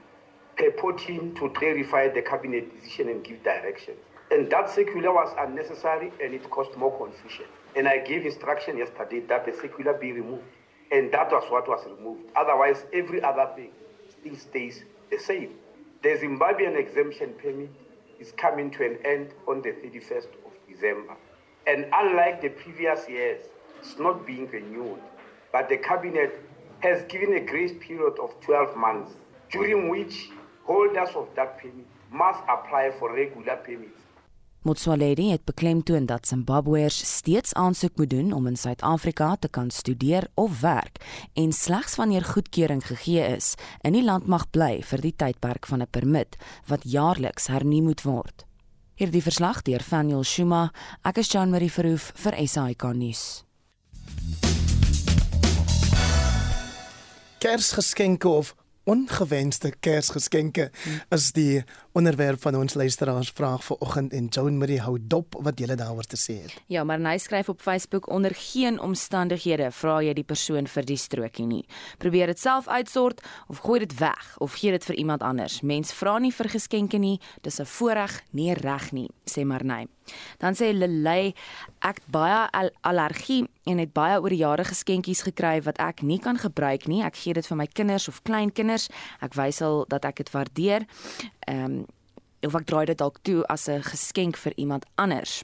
purporting 0.59 1.33
to 1.35 1.49
clarify 1.51 2.09
the 2.09 2.21
cabinet 2.21 2.69
decision 2.75 3.07
and 3.07 3.23
give 3.23 3.41
direction. 3.43 3.95
And 4.29 4.51
that 4.51 4.69
circular 4.69 5.13
was 5.13 5.33
unnecessary 5.39 6.11
and 6.21 6.33
it 6.33 6.47
caused 6.49 6.75
more 6.75 6.95
confusion. 6.97 7.45
And 7.75 7.87
I 7.87 7.99
gave 7.99 8.25
instruction 8.25 8.77
yesterday 8.77 9.21
that 9.21 9.45
the 9.45 9.53
circular 9.53 9.93
be 9.93 10.11
removed. 10.11 10.43
And 10.91 11.11
that 11.13 11.31
was 11.31 11.49
what 11.49 11.67
was 11.67 11.85
removed. 11.85 12.29
Otherwise, 12.35 12.83
every 12.93 13.23
other 13.23 13.49
thing 13.55 13.71
still 14.09 14.35
stays 14.35 14.83
the 15.09 15.17
same. 15.17 15.55
The 16.03 16.09
Zimbabwean 16.09 16.77
exemption 16.77 17.33
permit 17.41 17.69
is 18.19 18.33
coming 18.33 18.69
to 18.71 18.85
an 18.85 18.97
end 19.05 19.29
on 19.47 19.61
the 19.61 19.69
31st 19.69 20.27
of 20.45 20.51
December. 20.67 21.15
And 21.67 21.85
unlike 21.93 22.41
the 22.41 22.49
previous 22.49 23.07
years, 23.07 23.45
it's 23.79 23.97
not 23.97 24.25
being 24.25 24.49
renewed. 24.49 24.99
But 25.51 25.69
the 25.69 25.77
cabinet 25.77 26.39
has 26.81 27.03
given 27.03 27.33
a 27.33 27.39
grace 27.39 27.73
period 27.79 28.19
of 28.19 28.39
12 28.41 28.75
months, 28.75 29.13
during 29.51 29.89
which 29.89 30.29
holders 30.69 31.15
of 31.15 31.27
that 31.35 31.57
permit 31.57 31.89
must 32.11 32.41
apply 32.55 32.91
for 32.97 33.13
regular 33.13 33.57
permits. 33.65 33.99
Motsoaledi 34.61 35.29
het 35.31 35.45
beklemtoon 35.47 36.05
dat 36.05 36.27
Zimbabweërs 36.27 36.97
steeds 37.15 37.53
aansoek 37.53 37.95
moet 37.95 38.09
doen 38.09 38.33
om 38.33 38.47
in 38.47 38.57
Suid-Afrika 38.57 39.35
te 39.35 39.49
kan 39.49 39.69
studeer 39.69 40.27
of 40.33 40.61
werk 40.61 40.99
en 41.33 41.51
slegs 41.51 41.95
wanneer 41.95 42.23
goedkeuring 42.23 42.85
gegee 42.85 43.23
is, 43.35 43.55
in 43.81 43.95
die 43.95 44.03
land 44.03 44.27
mag 44.27 44.49
bly 44.51 44.81
vir 44.83 45.01
die 45.01 45.15
tydperk 45.15 45.65
van 45.65 45.81
'n 45.81 45.89
permit 45.89 46.35
wat 46.67 46.83
jaarliks 46.83 47.47
hernu 47.47 47.81
moet 47.81 48.01
word. 48.01 48.45
Hierdie 48.95 49.23
verslag 49.23 49.61
deur 49.61 49.83
Daniel 49.89 50.23
Shuma, 50.23 50.71
ek 51.03 51.17
is 51.17 51.31
Jean 51.31 51.49
Marie 51.49 51.71
Verhoef 51.71 52.11
vir 52.15 52.35
SAK 52.47 52.83
nuus. 52.93 53.45
Kersgeskenke 57.39 58.27
of 58.27 58.58
ongewenste 58.89 59.73
Kersgeskenke 59.79 60.69
is 61.13 61.31
die 61.31 61.63
onderwerp 61.93 62.41
van 62.41 62.55
ons 62.55 62.73
luisteraars 62.73 63.29
vraag 63.35 63.63
vanoggend 63.63 64.13
en 64.13 64.29
Joan 64.33 64.57
Marie 64.57 64.79
hou 64.81 64.97
dop 65.01 65.37
wat 65.45 65.59
jy 65.61 65.67
daaroor 65.75 66.07
te 66.09 66.17
sê 66.17 66.39
het. 66.43 66.55
Ja, 66.73 66.83
maar 66.83 67.01
hy 67.05 67.17
skryf 67.21 67.49
op 67.53 67.61
Facebook 67.61 68.09
onder 68.09 68.33
geen 68.35 68.79
omstandighede 68.81 69.69
vra 69.71 69.99
jy 70.01 70.15
die 70.17 70.25
persoon 70.25 70.67
vir 70.67 70.89
die 70.89 70.97
strokie 70.97 71.45
nie. 71.45 71.65
Probeer 72.01 72.33
dit 72.33 72.39
self 72.39 72.67
uitsort 72.67 73.21
of 73.47 73.61
gooi 73.65 73.79
dit 73.85 73.93
weg 73.99 74.33
of 74.39 74.57
gee 74.57 74.73
dit 74.73 74.89
vir 74.89 74.95
iemand 74.95 75.21
anders. 75.21 75.61
Mens 75.61 75.93
vra 75.93 76.17
nie 76.19 76.33
vir 76.33 76.49
geskenke 76.49 76.97
nie, 76.97 77.19
dis 77.41 77.59
'n 77.59 77.65
voorreg, 77.65 78.23
nie 78.31 78.53
reg 78.53 78.91
nie, 78.91 79.09
sê 79.25 79.45
Marnay. 79.45 79.87
Dan 80.37 80.55
sê 80.55 80.71
Lilay, 80.73 81.33
ek 81.81 82.01
baie 82.07 82.47
al 82.53 82.71
allergie 82.81 83.45
en 83.65 83.77
het 83.77 83.93
baie 83.93 84.19
oor 84.21 84.29
die 84.29 84.43
jare 84.43 84.63
geskenkies 84.63 85.23
gekry 85.27 85.61
wat 85.65 85.79
ek 85.79 86.01
nie 86.01 86.19
kan 86.19 86.37
gebruik 86.37 86.87
nie. 86.87 87.03
Ek 87.03 87.15
gee 87.15 87.33
dit 87.33 87.47
vir 87.47 87.57
my 87.57 87.67
kinders 87.67 88.07
of 88.07 88.23
kleinkinders. 88.23 88.89
Ek 89.21 89.37
wys 89.39 89.61
al 89.61 89.85
dat 89.89 90.05
ek 90.05 90.23
dit 90.23 90.33
waardeer. 90.35 90.89
Ehm 91.47 91.63
um, 91.65 91.85
of 92.47 92.55
ek 92.55 92.69
draai 92.69 92.85
dit 92.87 92.97
dalk 92.97 93.19
toe 93.27 93.43
as 93.51 93.67
'n 93.67 93.83
geskenk 93.83 94.37
vir 94.37 94.53
iemand 94.55 94.85
anders. 94.95 95.43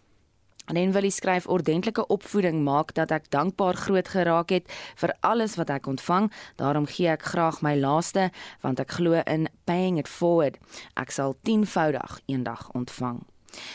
En 0.65 0.75
dan 0.75 0.91
wil 0.91 1.01
hy 1.01 1.09
skryf 1.09 1.47
ordentlike 1.47 2.07
opvoeding 2.07 2.63
maak 2.63 2.93
dat 2.93 3.11
ek 3.11 3.29
dankbaar 3.29 3.77
groot 3.77 4.07
geraak 4.07 4.49
het 4.49 4.71
vir 4.97 5.13
alles 5.19 5.55
wat 5.55 5.69
ek 5.69 5.85
ontvang. 5.85 6.31
Daarom 6.55 6.85
gee 6.89 7.09
ek 7.09 7.21
graag 7.21 7.61
my 7.61 7.75
laaste 7.77 8.31
want 8.61 8.79
ek 8.79 8.97
glo 8.97 9.21
in 9.25 9.47
paying 9.63 9.97
it 10.01 10.07
forward. 10.07 10.57
Ek 10.97 11.11
sal 11.11 11.37
10voudig 11.45 12.19
eendag 12.25 12.71
ontvang. 12.73 13.21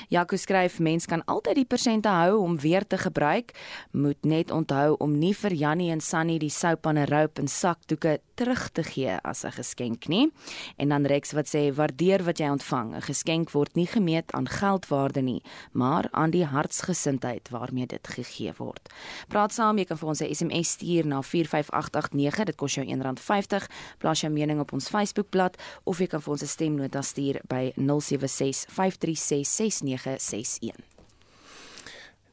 Jaco 0.09 0.37
skryf 0.37 0.79
mens 0.79 1.07
kan 1.07 1.25
altyd 1.25 1.55
die 1.55 1.65
persente 1.65 2.09
hou 2.09 2.39
om 2.43 2.59
weer 2.59 2.87
te 2.87 2.99
gebruik, 2.99 3.53
moet 3.93 4.25
net 4.25 4.51
onthou 4.51 4.97
om 4.99 5.19
nie 5.19 5.35
vir 5.35 5.53
Jannie 5.53 5.91
en 5.91 6.01
Sunny 6.01 6.39
die 6.39 6.51
'n 6.99 7.07
rope 7.07 7.41
en 7.41 7.49
sakdoeke 7.49 8.21
terug 8.41 8.71
te 8.73 8.83
gee 8.83 9.17
as 9.23 9.45
'n 9.45 9.53
geskenk 9.53 10.09
nie. 10.09 10.33
En 10.77 10.89
dan 10.89 11.07
Rex 11.07 11.33
wat 11.33 11.49
sê 11.49 11.73
waardeer 11.75 12.25
wat 12.25 12.39
jy 12.39 12.49
ontvang. 12.49 12.95
'n 12.95 13.03
Geskenk 13.03 13.51
word 13.51 13.75
nie 13.75 13.87
gemeet 13.87 14.33
aan 14.33 14.49
geldwaarde 14.49 15.21
nie, 15.21 15.43
maar 15.73 16.09
aan 16.11 16.31
die 16.31 16.45
hartsgesindheid 16.45 17.49
waarmee 17.49 17.87
dit 17.87 18.09
gegee 18.09 18.53
word. 18.57 18.93
Praat 19.29 19.53
saam, 19.53 19.79
jy 19.79 19.85
kan 19.85 19.99
vir 19.99 20.09
ons 20.09 20.21
'n 20.21 20.35
SMS 20.35 20.71
stuur 20.71 21.07
na 21.07 21.23
45889, 21.23 22.45
dit 22.45 22.57
kos 22.57 22.75
jou 22.75 22.87
R1.50. 22.87 23.69
Plaas 23.99 24.21
jou 24.21 24.33
mening 24.33 24.61
op 24.61 24.73
ons 24.73 24.89
Facebookblad 24.89 25.57
of 25.85 25.99
jy 25.99 26.07
kan 26.07 26.21
vir 26.21 26.33
ons 26.33 26.43
'n 26.43 26.47
stemnota 26.47 27.03
stuur 27.03 27.41
by 27.49 27.73
076 27.77 28.65
536 28.69 29.49
6961. 29.49 31.00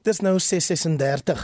Dis 0.08 0.22
nou 0.24 0.38
636. 0.40 1.42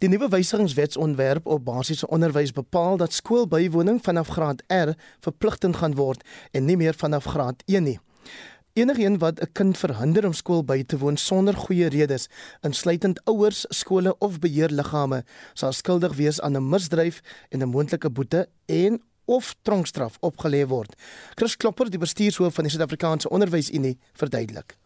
Die 0.00 0.08
nuwe 0.08 0.30
wysigingswetsontwerp 0.32 1.46
op 1.52 1.64
basiese 1.66 2.06
onderwys 2.08 2.54
bepaal 2.56 2.96
dat 2.96 3.12
skoolbywoning 3.12 3.98
vanaf 4.02 4.30
graad 4.32 4.62
R 4.72 4.94
verpligtend 5.20 5.76
gaan 5.76 5.96
word 5.98 6.24
en 6.56 6.64
nie 6.64 6.78
meer 6.80 6.96
vanaf 6.96 7.26
graad 7.34 7.60
1 7.66 7.84
nie. 7.84 7.98
Enigeen 8.72 9.18
wat 9.18 9.40
'n 9.40 9.52
kind 9.52 9.76
verhinder 9.78 10.26
om 10.26 10.32
skool 10.32 10.64
by 10.64 10.82
te 10.82 10.98
woon 10.98 11.16
sonder 11.16 11.54
goeie 11.54 11.88
redes, 11.88 12.28
insluitend 12.60 13.20
ouers, 13.24 13.66
skole 13.68 14.18
of 14.18 14.38
beheerliggame, 14.38 15.24
sal 15.54 15.72
skuldig 15.72 16.16
wees 16.16 16.40
aan 16.40 16.56
'n 16.56 16.68
misdryf 16.68 17.20
en 17.50 17.62
'n 17.62 17.68
moontlike 17.68 18.10
boete 18.10 18.48
en 18.66 19.02
of 19.24 19.54
tronkstraf 19.62 20.16
opgelê 20.20 20.66
word. 20.66 20.94
Chris 21.34 21.56
Klopper, 21.56 21.90
die 21.90 21.98
bestuurshoof 21.98 22.54
van 22.54 22.64
die 22.64 22.72
Suid-Afrikaanse 22.72 23.28
Onderwysunie, 23.28 23.98
verduidelik. 24.12 24.76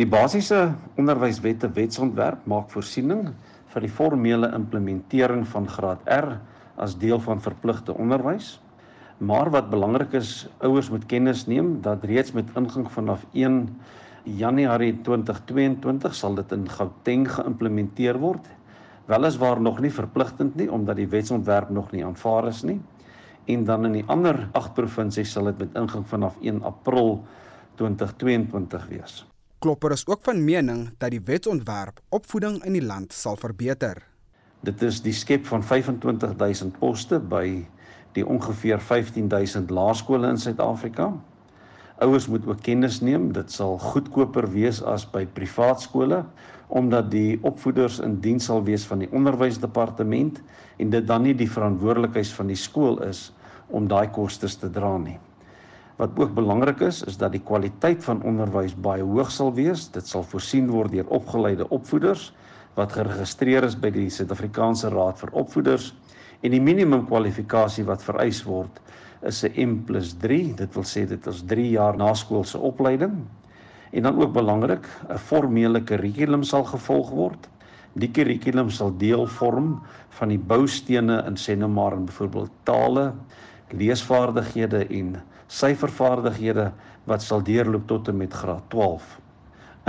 Die 0.00 0.08
basiese 0.08 0.70
onderwyswette 0.96 1.68
wetsontwerp 1.76 2.46
maak 2.48 2.70
voorsiening 2.72 3.34
vir 3.68 3.84
die 3.84 3.90
formele 3.92 4.48
implementering 4.56 5.42
van 5.52 5.66
graad 5.68 6.06
R 6.08 6.38
as 6.80 6.94
deel 7.02 7.20
van 7.20 7.42
verpligte 7.44 7.92
onderwys. 7.92 8.54
Maar 9.20 9.50
wat 9.52 9.68
belangrik 9.68 10.14
is, 10.16 10.46
ouers 10.64 10.88
moet 10.88 11.04
kennis 11.10 11.42
neem 11.52 11.82
dat 11.84 12.06
reeds 12.08 12.32
met 12.32 12.48
ingang 12.56 12.88
vanaf 12.94 13.26
1 13.36 13.58
Januarie 14.40 14.94
2022 15.04 16.16
sal 16.16 16.40
dit 16.40 16.54
in 16.56 16.64
Gauteng 16.78 17.26
geïmplementeer 17.34 18.16
word. 18.22 18.48
Weliswaar 19.04 19.60
nog 19.60 19.82
nie 19.84 19.92
verpligtend 19.92 20.56
nie 20.56 20.70
omdat 20.72 20.96
die 20.96 21.10
wetsontwerp 21.12 21.68
nog 21.76 21.92
nie 21.92 22.06
aanvaar 22.08 22.48
is 22.48 22.62
nie. 22.64 22.78
En 23.52 23.68
dan 23.68 23.84
in 23.90 24.00
die 24.00 24.08
ander 24.08 24.46
8 24.56 24.72
provinsies 24.80 25.36
sal 25.36 25.52
dit 25.52 25.60
met 25.66 25.76
ingang 25.76 26.08
vanaf 26.08 26.40
1 26.40 26.64
April 26.64 27.18
2022 27.76 28.88
wees. 28.94 29.26
Klopper 29.60 29.92
is 29.92 30.06
ook 30.06 30.22
van 30.24 30.38
mening 30.44 30.86
dat 30.96 31.10
die 31.12 31.20
wetsontwerp 31.20 31.98
opvoeding 32.08 32.62
in 32.64 32.78
die 32.78 32.84
land 32.84 33.12
sal 33.12 33.36
verbeter. 33.36 33.98
Dit 34.64 34.80
is 34.82 35.02
die 35.04 35.12
skep 35.12 35.44
van 35.50 35.60
25000 35.60 36.78
poste 36.80 37.18
by 37.20 37.44
die 38.16 38.24
ongeveer 38.24 38.80
15000 38.80 39.68
laerskole 39.68 40.32
in 40.32 40.40
Suid-Afrika. 40.40 41.10
Ouers 42.00 42.30
moet 42.32 42.48
ook 42.48 42.64
kennis 42.64 43.02
neem, 43.04 43.28
dit 43.36 43.52
sal 43.52 43.76
goedkoper 43.84 44.48
wees 44.48 44.80
as 44.80 45.04
by 45.04 45.26
privaat 45.28 45.84
skole 45.84 46.24
omdat 46.72 47.12
die 47.12 47.36
opvoeders 47.44 48.00
in 48.00 48.16
diens 48.24 48.48
sal 48.48 48.64
wees 48.64 48.88
van 48.88 49.04
die 49.04 49.12
onderwysdepartement 49.12 50.40
en 50.80 50.96
dit 50.96 51.04
dan 51.04 51.28
nie 51.28 51.36
die 51.36 51.50
verantwoordelikheid 51.50 52.32
van 52.38 52.48
die 52.48 52.62
skool 52.64 53.02
is 53.04 53.26
om 53.68 53.92
daai 53.92 54.08
kostes 54.08 54.56
te 54.56 54.72
dra 54.72 54.96
nie. 54.96 55.20
Wat 56.00 56.16
ook 56.16 56.30
belangrik 56.32 56.80
is, 56.80 57.02
is 57.04 57.18
dat 57.20 57.34
die 57.34 57.42
kwaliteit 57.44 58.00
van 58.04 58.22
onderwys 58.24 58.72
baie 58.72 59.04
hoog 59.04 59.28
sal 59.30 59.50
wees. 59.52 59.82
Dit 59.92 60.06
sal 60.08 60.22
voorsien 60.24 60.70
word 60.72 60.94
deur 60.94 61.10
opgeleide 61.12 61.66
opvoeders 61.68 62.30
wat 62.78 62.94
geregistreer 62.96 63.66
is 63.66 63.76
by 63.76 63.90
die 63.92 64.06
Suid-Afrikaanse 64.08 64.88
Raad 64.94 65.18
vir 65.20 65.34
Opvoeders 65.36 65.90
en 66.40 66.54
die 66.54 66.62
minimum 66.62 67.02
kwalifikasie 67.10 67.84
wat 67.84 68.00
vereis 68.06 68.40
word 68.46 68.80
is 69.28 69.42
'n 69.44 69.52
M+3. 69.66 70.54
Dit 70.56 70.74
wil 70.74 70.88
sê 70.88 71.04
dit 71.04 71.26
is 71.26 71.42
3 71.44 71.68
jaar 71.70 71.96
naskoolse 71.96 72.58
opleiding. 72.58 73.20
En 73.92 74.02
dan 74.02 74.22
ook 74.22 74.32
belangrik, 74.32 74.88
'n 75.10 75.18
formele 75.18 75.84
kurrikulum 75.84 76.42
sal 76.42 76.64
gevolg 76.64 77.10
word. 77.10 77.48
Die 77.92 78.10
kurrikulum 78.10 78.70
sal 78.70 78.96
deel 78.96 79.26
vorm 79.26 79.82
van 80.08 80.28
die 80.28 80.38
boustene 80.38 81.24
in 81.26 81.36
sê 81.36 81.58
nou 81.58 81.68
maar 81.68 81.92
in 81.92 82.04
byvoorbeeld 82.04 82.50
tale, 82.64 83.12
leesvaardighede 83.70 84.86
en 84.88 85.22
syfervaardighede 85.50 86.70
wat 87.10 87.24
sal 87.24 87.42
deurloop 87.42 87.88
tot 87.90 88.08
en 88.08 88.18
met 88.20 88.34
graad 88.34 88.68
12. 88.70 89.18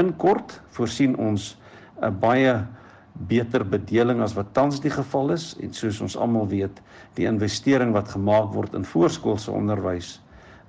In 0.02 0.16
kort 0.18 0.58
voorsien 0.76 1.18
ons 1.18 1.58
'n 2.02 2.20
baie 2.20 2.66
beter 3.14 3.64
bedeling 3.70 4.22
as 4.22 4.34
wat 4.34 4.54
tans 4.54 4.80
die 4.82 4.92
geval 4.92 5.32
is 5.32 5.56
en 5.62 5.74
soos 5.74 6.02
ons 6.02 6.18
almal 6.18 6.48
weet, 6.48 6.82
die 7.14 7.28
investering 7.28 7.94
wat 7.94 8.10
gemaak 8.10 8.54
word 8.54 8.74
in 8.74 8.86
voorskoolse 8.86 9.52
onderwys 9.52 10.22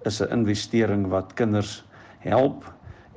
is 0.04 0.20
'n 0.20 0.32
investering 0.32 1.08
wat 1.08 1.34
kinders 1.34 1.84
help 2.18 2.64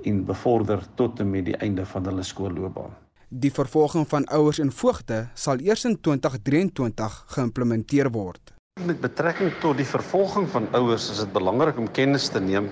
en 0.03 0.25
bevorder 0.25 0.83
tot 0.95 1.19
en 1.19 1.29
met 1.29 1.45
die 1.45 1.57
einde 1.57 1.85
van 1.85 2.05
hulle 2.05 2.23
skoolloopbaan. 2.23 2.93
Die 3.29 3.51
vervolging 3.51 4.07
van 4.07 4.25
ouers 4.25 4.59
en 4.59 4.71
voogte 4.71 5.27
sal 5.33 5.59
eers 5.59 5.85
in 5.85 6.01
2023 6.01 7.23
geïmplementeer 7.27 8.11
word. 8.11 8.54
Met 8.83 8.97
betrekking 8.99 9.53
tot 9.63 9.77
die 9.79 9.87
vervolging 9.87 10.49
van 10.51 10.65
ouers 10.75 11.05
is 11.13 11.21
dit 11.21 11.29
belangrik 11.31 11.77
om 11.79 11.85
kennis 11.95 12.25
te 12.27 12.41
neem 12.43 12.65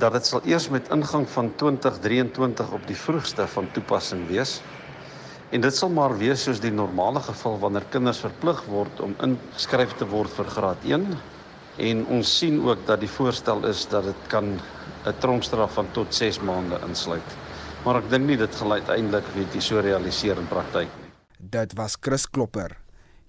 dat 0.00 0.14
dit 0.16 0.24
sal 0.24 0.40
eers 0.48 0.70
met 0.72 0.88
ingang 0.96 1.26
van 1.28 1.50
2023 1.60 2.72
op 2.72 2.86
die 2.88 2.96
vroegste 2.96 3.44
van 3.54 3.68
toepassing 3.76 4.22
wees. 4.30 4.54
En 5.52 5.60
dit 5.60 5.76
sal 5.76 5.92
maar 5.92 6.16
wees 6.16 6.46
soos 6.48 6.62
die 6.64 6.72
normale 6.72 7.20
geval 7.28 7.60
wanneer 7.66 7.84
kinders 7.92 8.24
verplig 8.24 8.64
word 8.72 9.04
om 9.04 9.12
ingeskryf 9.28 9.92
te 10.00 10.08
word 10.08 10.32
vir 10.40 10.48
graad 10.56 10.88
1 10.88 11.08
en 11.90 12.04
ons 12.16 12.36
sien 12.38 12.56
ook 12.64 12.88
dat 12.88 13.04
die 13.04 13.14
voorstel 13.20 13.60
is 13.68 13.84
dat 13.92 14.08
dit 14.08 14.28
kan 14.32 14.54
'n 14.56 15.18
tronkstraf 15.20 15.76
van 15.76 15.92
tot 15.92 16.14
6 16.14 16.40
maande 16.40 16.80
insluit. 16.88 17.36
Maar 17.84 18.00
ek 18.00 18.10
dink 18.10 18.24
nie 18.26 18.40
dit 18.40 18.54
gaan 18.56 18.72
uiteindelik 18.72 19.28
weet 19.36 19.54
jy 19.54 19.60
so 19.60 19.80
realiseer 19.80 20.38
in 20.38 20.48
praktyk 20.48 20.88
nie. 20.88 21.12
Dit 21.38 21.76
was 21.76 21.98
Chris 22.00 22.26
Klopper 22.26 22.81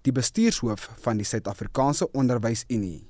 die 0.03 0.11
bestuurshoof 0.11 0.89
van 1.03 1.19
die 1.19 1.27
Suid-Afrikaanse 1.27 2.09
Onderwysunie. 2.11 3.05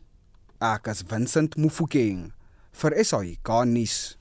Ek 0.64 0.88
as 0.92 1.04
Vincent 1.10 1.58
Mufokeng 1.58 2.32
vir 2.80 2.96
SAI 3.04 3.38
Garnis. 3.46 4.16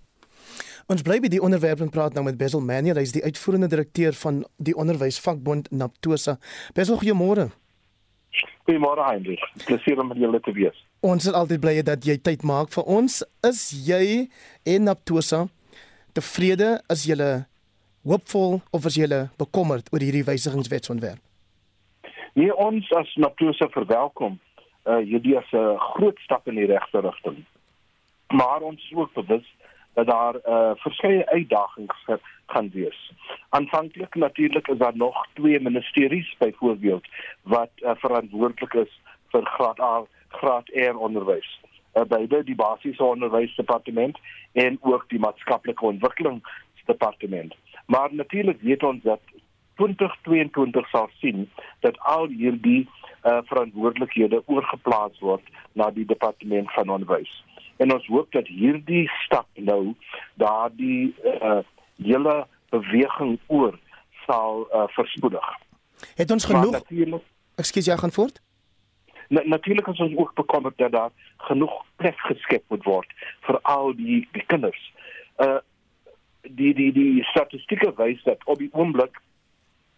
Ons 0.90 1.04
bly 1.06 1.18
by 1.22 1.30
die 1.32 1.40
onderwerp 1.40 1.84
en 1.84 1.92
praat 1.92 2.16
nou 2.16 2.24
met 2.26 2.38
Basil 2.40 2.62
Manuel, 2.64 2.98
hy 2.98 3.06
is 3.06 3.14
die 3.14 3.24
uitvoerende 3.24 3.68
direkteur 3.70 4.16
van 4.24 4.42
die 4.58 4.74
onderwysvakbond 4.76 5.70
Naptosa. 5.70 6.38
Basil, 6.76 6.98
goeiemôre. 7.00 7.50
Goeiemôre 8.66 9.06
Heinrich. 9.06 9.44
Plesier 9.66 10.00
om 10.00 10.12
julle 10.16 10.40
te 10.42 10.52
wees. 10.56 10.76
Ons 11.02 11.28
is 11.28 11.36
altyd 11.36 11.62
bly 11.62 11.74
dat 11.86 12.04
jy 12.06 12.16
tyd 12.18 12.44
maak 12.46 12.72
vir 12.74 12.88
ons. 12.90 13.22
Is 13.46 13.64
jy 13.86 14.28
en 14.74 14.88
Naptosa 14.88 15.46
tevrede 16.16 16.76
as 16.92 17.06
jy 17.08 17.18
hoopvol 18.02 18.60
of 18.74 18.86
as 18.88 18.98
jy 18.98 19.08
bekommerd 19.38 19.92
oor 19.92 20.02
hierdie 20.02 20.26
wysigingswetsontwerp? 20.26 21.22
Nee, 22.32 22.54
ons 22.56 22.92
as 22.96 23.14
Naptosa 23.14 23.68
verwelkom 23.68 24.38
uh 24.84 24.98
hierdie 25.06 25.36
as 25.38 25.50
'n 25.52 25.78
groot 25.78 26.18
stap 26.18 26.48
in 26.48 26.54
die 26.54 26.66
regte 26.66 27.00
rigting. 27.00 27.44
Maar 28.28 28.60
ons 28.60 28.82
is 28.84 28.96
ook 28.96 29.12
bewus 29.12 29.46
dat 29.94 30.06
daar 30.06 30.34
uh 30.34 30.72
verskeie 30.74 31.28
uitdagings 31.28 32.04
gaan 32.46 32.70
wees. 32.72 33.12
Aanvanklik 33.48 34.14
natuurlik 34.14 34.68
is 34.68 34.78
daar 34.78 34.96
nog 34.96 35.26
twee 35.34 35.60
ministeries 35.60 36.34
byvoorbeeld 36.38 37.06
wat 37.42 37.70
uh, 37.76 37.90
verantwoordelik 37.94 38.74
is 38.74 39.00
vir 39.28 39.44
graad 39.44 39.80
A, 39.80 40.04
graad 40.28 40.68
R 40.68 40.96
onderwys. 40.96 41.60
Uh, 41.94 42.02
beide 42.02 42.44
die 42.44 42.54
basiese 42.54 43.04
onderwysdepartement 43.04 44.18
en 44.52 44.78
ook 44.80 45.04
die 45.08 45.18
maatskaplike 45.18 45.84
ontwikkelingsdepartement. 45.84 47.54
Maar 47.86 48.14
natuurlik 48.14 48.60
weet 48.60 48.82
ons 48.82 49.02
dat 49.02 49.20
2022 49.82 50.88
sal 50.88 51.08
sien 51.18 51.50
dat 51.80 51.98
al 51.98 52.28
hierdie 52.30 52.88
uh, 53.24 53.38
verantwoordelikhede 53.50 54.42
oorgeplaas 54.46 55.18
word 55.18 55.42
na 55.72 55.90
die 55.90 56.06
departement 56.06 56.70
van 56.72 56.88
onderwys. 56.88 57.32
En 57.76 57.92
ons 57.92 58.06
hoop 58.06 58.30
dat 58.32 58.46
hierdie 58.46 59.08
stap 59.24 59.48
nou 59.54 59.94
daardie 60.34 61.14
uh, 61.24 61.62
hele 61.98 62.36
beweging 62.70 63.38
oor 63.46 63.78
sal 64.26 64.66
uh, 64.70 64.86
verspoedig. 64.94 65.48
Het 66.14 66.30
ons 66.30 66.44
genoeg 66.44 66.82
Ekskuus, 67.60 67.86
jy 67.86 67.96
gaan 68.00 68.14
voort? 68.14 68.40
Na, 69.28 69.42
natuurlik 69.44 69.86
is 69.86 70.00
ons 70.00 70.14
ook 70.16 70.34
bekommerd 70.34 70.78
dat 70.78 70.92
daar 70.92 71.10
genoeg 71.36 71.74
plek 71.96 72.18
geskep 72.28 72.64
moet 72.68 72.84
word 72.84 73.12
vir 73.46 73.58
al 73.62 73.92
die 73.96 74.22
die 74.32 74.46
kinders. 74.46 74.80
Uh 75.36 75.60
die 76.42 76.72
die 76.74 76.90
die 76.92 77.22
statistieke 77.30 77.92
wys 77.96 78.22
dat 78.26 78.40
op 78.50 78.58
die 78.58 78.70
oomblik 78.72 79.20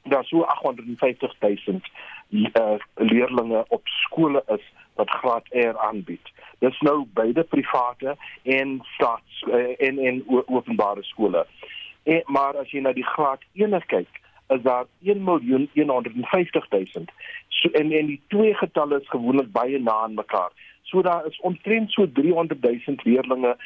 daar 0.04 0.24
so 0.24 0.42
850 0.42 1.34
000 1.40 1.80
uh, 2.30 2.74
leerdlinge 2.94 3.64
op 3.68 3.88
skole 3.88 4.42
is 4.46 4.72
wat 4.94 5.10
graad 5.10 5.46
R 5.50 5.78
aanbied. 5.78 6.32
Dis 6.58 6.80
nou 6.80 7.06
beide 7.12 7.42
private 7.42 8.16
en 8.42 8.78
staats 8.82 9.44
uh, 9.48 9.74
en 9.78 9.98
en 9.98 10.24
openbare 10.46 11.02
skole. 11.02 11.46
En, 12.02 12.22
maar 12.24 12.56
as 12.56 12.70
jy 12.70 12.80
na 12.80 12.92
die 12.92 13.06
graad 13.06 13.42
1 13.52 13.80
kyk, 13.86 14.20
is 14.48 14.62
daar 14.62 14.84
1 15.02 15.24
miljoen 15.24 15.68
150 15.74 16.68
000. 16.70 17.04
So 17.48 17.68
en 17.68 17.92
en 17.92 18.06
die 18.06 18.20
twee 18.26 18.54
getalle 18.54 19.00
is 19.00 19.08
gewoonlik 19.08 19.52
baie 19.52 19.80
na 19.80 19.96
aan 20.04 20.14
mekaar. 20.14 20.52
So 20.82 21.02
daar 21.02 21.26
is 21.26 21.40
omtrent 21.40 21.92
so 21.92 22.12
300 22.12 22.60
000 22.62 22.96
leerdlinge 23.02 23.56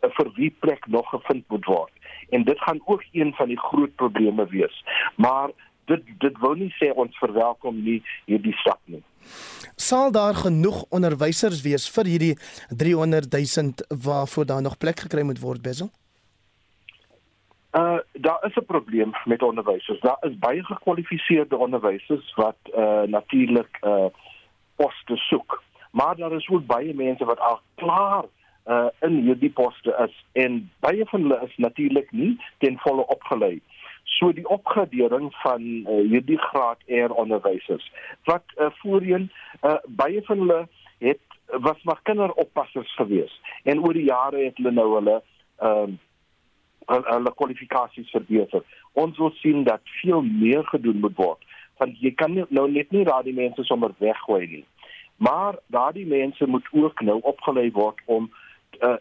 vir 0.00 0.30
wie 0.34 0.50
plek 0.60 0.86
nog 0.86 1.08
gevind 1.10 1.44
moet 1.48 1.64
word. 1.64 1.92
En 2.30 2.44
dit 2.44 2.60
gaan 2.60 2.80
ook 2.84 3.04
een 3.12 3.34
van 3.34 3.48
die 3.48 3.58
groot 3.58 3.94
probleme 3.94 4.46
wees. 4.48 4.84
Maar 5.14 5.50
dit 5.86 6.02
dit 6.18 6.38
wil 6.40 6.54
nie 6.54 6.72
sê 6.78 6.92
ons 6.94 7.18
verwelkom 7.18 7.82
nie 7.82 8.02
hierdie 8.26 8.54
stap 8.62 8.80
nie. 8.84 9.02
Sal 9.76 10.12
daar 10.12 10.34
genoeg 10.34 10.84
onderwysers 10.88 11.62
wees 11.62 11.84
vir 11.96 12.10
hierdie 12.12 12.34
300 12.70 13.30
000 13.32 14.02
waarvoor 14.04 14.46
daar 14.46 14.62
nog 14.62 14.78
plek 14.78 15.00
gekry 15.06 15.22
moet 15.22 15.40
word 15.40 15.62
Bezel? 15.62 15.90
Uh 17.76 17.98
daar 18.12 18.40
is 18.48 18.56
'n 18.56 18.64
probleem 18.64 19.12
met 19.24 19.42
onderwysers. 19.42 20.00
Daar 20.00 20.16
is 20.20 20.38
baie 20.38 20.64
gekwalifiseerde 20.64 21.56
onderwysers 21.56 22.34
wat 22.34 22.56
uh 22.76 23.02
natuurlik 23.02 23.78
uh 23.82 24.06
poste 24.76 25.16
soek. 25.16 25.62
Maar 25.90 26.16
daar 26.16 26.32
is 26.32 26.48
ook 26.48 26.66
baie 26.66 26.94
mense 26.94 27.24
wat 27.24 27.40
al 27.40 27.60
klaar 27.74 28.24
uh 28.66 28.88
in 29.00 29.14
hierdie 29.22 29.50
poste 29.50 30.08
is 30.08 30.24
en 30.32 30.70
baie 30.80 31.04
van 31.06 31.20
hulle 31.20 31.40
is 31.46 31.56
natuurlik 31.56 32.10
nie 32.12 32.40
ten 32.58 32.78
volle 32.78 33.06
opgelei. 33.06 33.60
So 34.16 34.32
die 34.32 34.46
opgradering 34.48 35.28
van 35.42 35.62
uh, 35.62 36.00
hierdie 36.08 36.38
graad 36.40 36.80
R 36.88 37.12
onderwysers 37.12 37.84
wat 38.24 38.44
uh, 38.56 38.70
voorheen 38.80 39.30
uh, 39.62 39.76
baie 39.86 40.22
van 40.24 40.44
hulle 40.44 40.62
het 41.04 41.20
was 41.66 41.82
maar 41.82 42.00
kinderoppassers 42.02 42.94
gewees 42.96 43.34
en 43.62 43.82
oor 43.84 43.94
die 43.94 44.08
jare 44.08 44.44
het 44.48 44.56
hulle 44.56 44.72
nou 44.72 44.88
hulle 44.94 45.20
ehm 45.56 45.96
uh, 45.96 46.02
hulle 46.86 47.32
kwalifikasies 47.34 48.10
verbeter. 48.14 48.62
Ons 48.92 49.16
wil 49.18 49.32
sien 49.40 49.64
dat 49.66 49.80
veel 50.00 50.22
meer 50.22 50.64
gedoen 50.70 51.00
moet 51.02 51.16
word 51.18 51.42
want 51.80 51.98
jy 52.00 52.12
kan 52.16 52.36
nou 52.48 52.66
net 52.72 52.92
nie 52.94 53.04
daardie 53.04 53.34
mense 53.36 53.64
sommer 53.68 53.92
weggooi 53.98 54.46
nie. 54.46 54.64
Maar 55.16 55.58
daardie 55.66 56.06
mense 56.06 56.46
moet 56.46 56.68
ook 56.72 57.00
nou 57.00 57.18
opgelei 57.22 57.70
word 57.72 58.00
om 58.04 58.30
uh, 58.80 58.96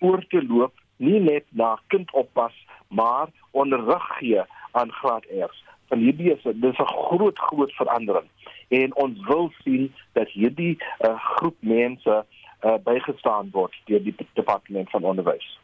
oor 0.00 0.24
te 0.28 0.42
loop 0.42 0.74
nie 0.96 1.20
net 1.20 1.44
na 1.50 1.78
kindoppas 1.86 2.54
maar 2.88 3.28
onderrig 3.50 4.06
gee 4.18 4.42
aan 4.72 4.92
graad 4.92 5.24
R's. 5.30 5.64
Van 5.88 5.98
hierdie 5.98 6.32
is 6.32 6.42
dis 6.42 6.78
'n 6.78 6.92
groot 7.08 7.38
groot 7.38 7.72
verandering 7.72 8.28
en 8.68 8.94
ons 8.94 9.26
wil 9.26 9.52
sien 9.62 9.94
dat 10.12 10.28
hierdie 10.28 10.78
uh, 11.00 11.20
groep 11.20 11.56
mense 11.60 12.24
uh, 12.62 12.74
bygestaan 12.84 13.48
word 13.52 13.74
deur 13.84 14.02
die 14.02 14.14
departement 14.34 14.90
van 14.90 15.04
onderwys. 15.04 15.58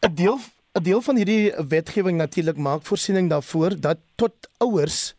'n 0.00 0.14
Deel 0.14 0.38
'n 0.72 0.82
deel 0.82 1.00
van 1.00 1.16
hierdie 1.16 1.52
wetgewing 1.68 2.16
natuurlik 2.16 2.56
maak 2.56 2.82
voorsiening 2.82 3.28
daarvoor 3.30 3.80
dat 3.80 3.98
tot 4.14 4.34
ouers 4.58 5.14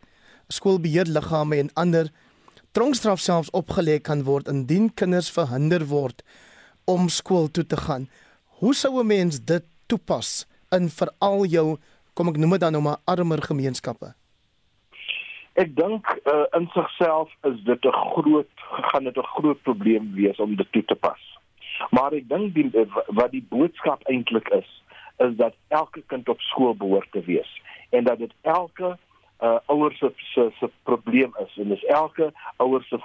skoolbeheerliggame 0.48 1.56
en 1.56 1.70
ander 1.72 2.10
tronkstraf 2.72 3.20
selfs 3.20 3.50
opgelê 3.50 4.00
kan 4.00 4.24
word 4.24 4.48
indien 4.48 4.94
kinders 4.94 5.30
verhinder 5.30 5.86
word 5.86 6.24
om 6.84 7.08
skool 7.08 7.50
toe 7.50 7.66
te 7.66 7.76
gaan. 7.76 8.08
Hoe 8.64 8.74
sou 8.74 9.00
'n 9.00 9.06
mens 9.06 9.44
dit 9.44 9.64
toepas 9.86 10.28
in 10.76 10.88
veral 10.88 11.44
jou 11.44 11.76
kom 12.14 12.28
ek 12.28 12.36
noem 12.36 12.50
dit 12.50 12.60
dan 12.60 12.72
nou 12.72 12.82
maar 12.82 13.00
armer 13.04 13.42
gemeenskappe? 13.42 14.14
Ek 15.52 15.76
dink 15.76 16.04
uh, 16.24 16.46
in 16.56 16.68
sigself 16.72 17.28
is 17.50 17.60
dit 17.64 17.84
'n 17.84 17.92
groot 17.92 18.48
gaan 18.88 19.04
dit 19.04 19.16
'n 19.16 19.32
groot 19.36 19.60
probleem 19.62 20.14
wees 20.14 20.40
om 20.40 20.56
dit 20.56 20.72
toe 20.72 20.84
te 20.84 20.94
pas. 20.94 21.20
Maar 21.90 22.12
ek 22.12 22.28
dink 22.28 22.54
die 22.54 22.70
wat 23.06 23.30
die 23.30 23.46
boodskap 23.48 24.00
eintlik 24.08 24.48
is, 24.48 24.70
is 25.16 25.36
dat 25.36 25.54
elke 25.68 26.02
kind 26.06 26.28
op 26.28 26.40
skool 26.40 26.74
behoort 26.74 27.12
te 27.12 27.20
wees 27.20 27.60
en 27.90 28.04
dat 28.04 28.18
dit 28.18 28.32
elke 28.40 28.96
uh, 29.40 29.58
ouers 29.66 29.98
se 29.98 30.12
se 30.16 30.50
se 30.58 30.70
probleem 30.82 31.36
is 31.44 31.56
en 31.56 31.68
dis 31.68 31.84
elke 31.84 32.32
ouers 32.56 32.88
se 32.88 32.98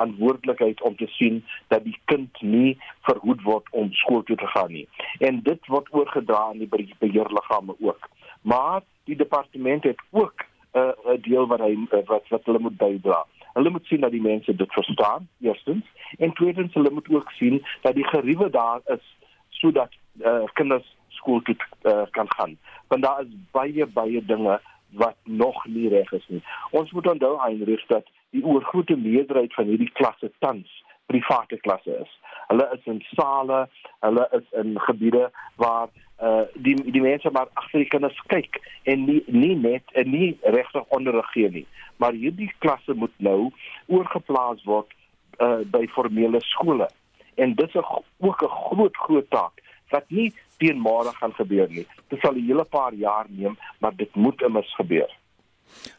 verantwoordelikheid 0.00 0.82
om 0.82 0.96
te 0.96 1.06
sien 1.06 1.44
dat 1.68 1.84
die 1.84 1.98
kind 2.04 2.40
nie 2.40 2.78
verhoed 3.00 3.42
word 3.42 3.66
om 3.70 3.92
skool 3.92 4.22
toe 4.22 4.36
te 4.36 4.46
gaan 4.46 4.72
nie. 4.72 4.88
En 5.18 5.42
dit 5.42 5.66
word 5.66 5.88
oorgedra 5.92 6.48
aan 6.48 6.58
die 6.58 6.94
beheerliggame 6.98 7.74
ook. 7.78 8.08
Maar 8.42 8.82
die 9.04 9.16
departement 9.16 9.84
het 9.84 10.00
ook 10.10 10.46
'n 10.72 10.78
uh, 10.78 11.14
'n 11.14 11.20
deel 11.20 11.46
wat 11.46 11.60
hy 11.60 11.76
uh, 11.76 12.06
wat 12.06 12.28
wat 12.28 12.44
hulle 12.44 12.58
moet 12.58 12.76
bydra. 12.76 13.26
Hulle 13.52 13.70
moet 13.70 13.86
sien 13.86 14.00
dat 14.00 14.10
die 14.10 14.22
mense 14.22 14.56
dit 14.56 14.72
verstaan, 14.72 15.28
eerstens, 15.40 15.84
en 16.18 16.32
tweedens 16.32 16.74
hulle 16.74 16.90
moet 16.90 17.08
ook 17.10 17.30
sien 17.30 17.66
dat 17.82 17.94
die 17.94 18.06
geriewe 18.06 18.50
daar 18.50 18.80
is 18.84 19.16
sodat 19.48 19.90
uh, 20.22 20.44
kinders 20.52 20.96
skool 21.08 21.42
toe 21.42 21.56
uh, 21.82 22.02
kan 22.10 22.26
gaan. 22.28 22.58
Want 22.88 23.02
daar 23.02 23.20
is 23.20 23.26
baie 23.50 23.86
baie 23.86 24.24
dinge 24.24 24.60
wat 24.90 25.16
nog 25.24 25.66
nie 25.66 25.88
reg 25.88 26.12
is 26.12 26.28
nie. 26.28 26.42
Ons 26.70 26.90
moet 26.90 27.06
onthou 27.06 27.40
Heinrich 27.40 27.86
dat 27.86 28.06
die 28.30 28.44
oorgrootste 28.44 28.96
meerderheid 28.96 29.54
van 29.54 29.70
hierdie 29.70 29.90
klasse 29.92 30.30
tans 30.38 30.70
private 31.10 31.58
klasse 31.64 31.96
is. 32.02 32.12
Hulle 32.48 32.66
is 32.74 32.86
in 32.90 33.00
sale, 33.14 33.64
hulle 34.04 34.28
is 34.38 34.46
in 34.62 34.78
gebiede 34.86 35.30
waar 35.56 35.88
uh 36.22 36.44
die 36.54 36.76
die 36.92 37.02
mense 37.02 37.30
maar 37.32 37.48
agter 37.54 37.80
die 37.80 37.88
kinders 37.88 38.18
kyk 38.32 38.60
en 38.92 39.06
nie 39.08 39.22
nie 39.26 39.54
net 39.56 39.94
en 40.02 40.10
nie 40.12 40.30
regtig 40.56 40.96
onderrig 40.96 41.30
gee 41.34 41.50
nie. 41.50 41.66
Maar 41.96 42.18
hierdie 42.22 42.50
klasse 42.58 42.94
moet 42.94 43.14
nou 43.16 43.50
oorgeplaas 43.86 44.62
word 44.68 44.92
uh 45.40 45.62
by 45.76 45.86
formele 45.96 46.42
skole. 46.52 46.88
En 47.34 47.54
dit 47.54 47.68
is 47.68 47.90
ook 48.18 48.42
'n 48.42 48.54
groot 48.68 48.96
groot 48.96 49.30
taak 49.30 49.64
wat 49.90 50.10
nie 50.10 50.32
teen 50.58 50.78
môre 50.78 51.12
gaan 51.20 51.34
gebeur 51.34 51.68
nie. 51.68 51.86
Dit 52.08 52.20
sal 52.20 52.34
'n 52.34 52.46
hele 52.46 52.64
paar 52.64 52.94
jaar 52.94 53.26
neem, 53.28 53.56
maar 53.78 53.96
dit 53.96 54.14
moet 54.14 54.42
immers 54.42 54.74
gebeur. 54.74 55.10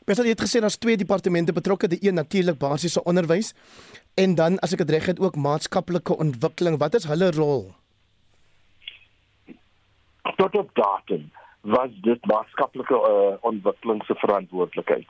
Beter 0.05 0.25
jy 0.25 0.35
het 0.35 0.43
gesê 0.45 0.61
daar's 0.63 0.77
twee 0.77 0.97
departemente 0.97 1.53
betrokke, 1.53 1.87
die 1.87 2.01
een 2.01 2.17
natuurlik 2.19 2.57
basiese 2.57 3.03
onderwys 3.03 3.53
en 4.15 4.35
dan 4.35 4.59
as 4.59 4.73
ek 4.73 4.83
dit 4.83 4.95
reg 4.97 5.05
het 5.05 5.19
ook 5.19 5.35
maatskaplike 5.35 6.17
ontwikkeling. 6.17 6.79
Wat 6.79 6.95
is 6.99 7.07
hulle 7.07 7.31
rol? 7.31 7.69
Tot 10.35 10.55
op 10.55 10.69
datum 10.75 11.29
was 11.61 11.93
dit 12.01 12.25
maatskaplike 12.25 12.97
uh, 12.97 13.37
ontwikkeling 13.45 14.03
se 14.05 14.15
verantwoordelikheid. 14.17 15.07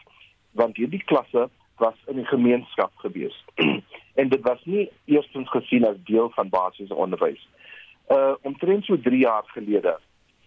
Want 0.52 0.78
hierdie 0.78 1.04
klasse 1.04 1.50
was 1.82 1.98
in 2.12 2.20
die 2.20 2.28
gemeenskap 2.30 2.92
gewees. 3.02 3.38
en 4.22 4.30
dit 4.30 4.42
was 4.42 4.60
nie 4.64 4.90
eerstens 5.06 5.50
gesien 5.50 5.88
as 5.88 5.98
deel 6.06 6.30
van 6.36 6.50
basiese 6.50 6.96
onderwys 6.96 7.48
uh 8.12 8.34
omtrent 8.42 8.86
so 8.86 9.00
3 9.00 9.18
jaar 9.18 9.44
gelede 9.56 10.00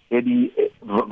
het 0.09 0.25
die 0.25 0.53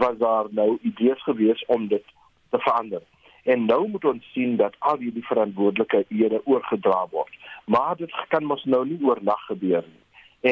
was 0.05 0.19
daar 0.19 0.47
nou 0.51 0.79
idees 0.83 1.23
gewees 1.23 1.65
om 1.67 1.89
dit 1.89 2.05
te 2.53 2.61
verander. 2.61 3.03
En 3.43 3.65
nou 3.65 3.89
moet 3.89 4.05
ons 4.05 4.33
sien 4.33 4.57
dat 4.57 4.77
al 4.79 5.01
hierdie 5.03 5.25
verantwoordelikhede 5.27 6.43
oorgedra 6.45 7.07
word. 7.11 7.35
Maar 7.65 7.97
dit 7.97 8.15
kan 8.29 8.45
mos 8.45 8.65
nou 8.65 8.85
nie 8.87 9.01
oornag 9.03 9.47
gebeur 9.49 9.83
nie. 9.89 10.03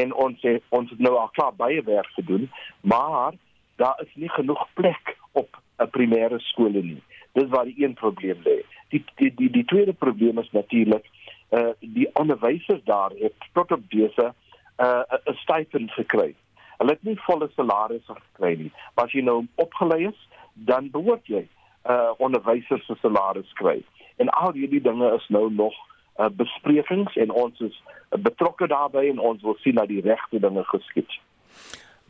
En 0.01 0.15
ons 0.15 0.43
het 0.47 0.63
ons 0.69 0.91
het 0.91 0.99
nou 0.99 1.15
al 1.19 1.31
klaar 1.39 1.55
baie 1.55 1.83
werk 1.87 2.11
gedoen, 2.19 2.51
maar 2.81 3.39
daar 3.83 4.03
is 4.03 4.13
nie 4.15 4.31
genoeg 4.31 4.67
plek 4.75 5.17
op 5.33 5.61
'n 5.79 5.91
primêre 5.97 6.39
skool 6.39 6.83
nie. 6.83 7.03
Dis 7.33 7.49
waar 7.49 7.65
die 7.65 7.85
een 7.85 7.95
probleem 7.95 8.39
lê. 8.45 8.59
Die 8.89 9.05
die 9.15 9.35
die 9.35 9.51
die 9.51 9.65
tweede 9.65 9.93
probleem 9.93 10.39
is 10.39 10.51
natuurlik 10.51 11.07
uh 11.51 11.73
die 11.81 12.11
onderwysers 12.13 12.85
daar 12.85 13.11
het 13.19 13.35
tot 13.53 13.73
op 13.73 13.83
dese 13.89 14.35
uh, 14.79 15.03
'n 15.25 15.35
stipend 15.35 15.91
gekry. 15.91 16.35
Hulle 16.79 16.91
het 16.91 17.03
nie 17.03 17.21
volle 17.21 17.51
salarisse 17.57 18.15
gekry 18.15 18.55
nie. 18.57 18.73
As 18.95 19.13
jy 19.13 19.23
nou 19.23 19.47
opgelei 19.55 20.07
is, 20.07 20.29
dan 20.55 20.91
behoort 20.91 21.27
jy 21.27 21.41
'n 21.43 21.49
uh, 21.89 22.13
onderwyser 22.19 22.83
se 22.87 22.95
salaris 23.01 23.53
kry. 23.53 23.81
En 24.17 24.29
al 24.29 24.53
hierdie 24.53 24.81
dinge 24.81 25.15
is 25.15 25.27
nou 25.29 25.53
nog 25.53 25.75
uh, 26.19 26.29
besprekings 26.29 27.17
en 27.17 27.31
ons 27.31 27.61
is 27.61 27.83
uh, 27.87 28.21
betrokke 28.21 28.67
daarbey 28.67 29.09
en 29.09 29.19
ons 29.19 29.43
wil 29.43 29.57
sien 29.65 29.81
dat 29.81 29.89
die 29.89 30.03
regte 30.05 30.41
dinge 30.41 30.65
geskied. 30.73 31.19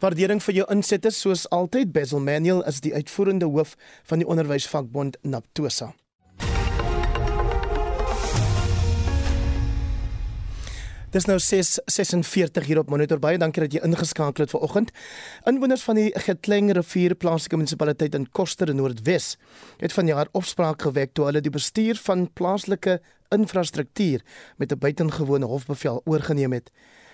Waardering 0.00 0.40
vir 0.42 0.62
jou 0.62 0.66
insette 0.72 1.10
soos 1.12 1.44
altyd 1.52 1.92
Basil 1.92 2.22
Manuel 2.24 2.62
is 2.64 2.80
die 2.80 2.94
uitvoerende 2.94 3.50
hoof 3.52 3.74
van 4.08 4.22
die 4.22 4.28
onderwysvakbond 4.28 5.18
Naptosa. 5.22 5.92
Dis 11.10 11.24
nou 11.26 11.40
6:46 11.42 12.66
hier 12.66 12.78
op 12.78 12.90
Monitor 12.90 13.18
baie 13.18 13.38
dankie 13.38 13.64
dat 13.64 13.72
jy 13.74 13.80
ingeskakel 13.82 14.44
het 14.44 14.52
vanoggend. 14.54 14.92
Inwoners 15.42 15.82
van 15.82 15.96
die 15.98 16.12
Getleng 16.14 16.68
rivier 16.70 17.16
plaaslike 17.18 17.56
munisipaliteit 17.58 18.14
in 18.14 18.28
Koster 18.30 18.70
in 18.70 18.76
Noordwes 18.78 19.34
het 19.80 19.92
vanjaar 19.92 20.28
opspraak 20.38 20.82
gewek 20.86 21.10
toe 21.12 21.24
hulle 21.26 21.40
die 21.42 21.50
bestuur 21.50 21.98
van 22.04 22.28
plaaslike 22.32 23.00
infrastruktuur 23.34 24.22
met 24.56 24.72
'n 24.72 24.78
buitengewone 24.78 25.46
hofbevel 25.46 26.00
oorgeneem 26.04 26.52
het. 26.52 26.70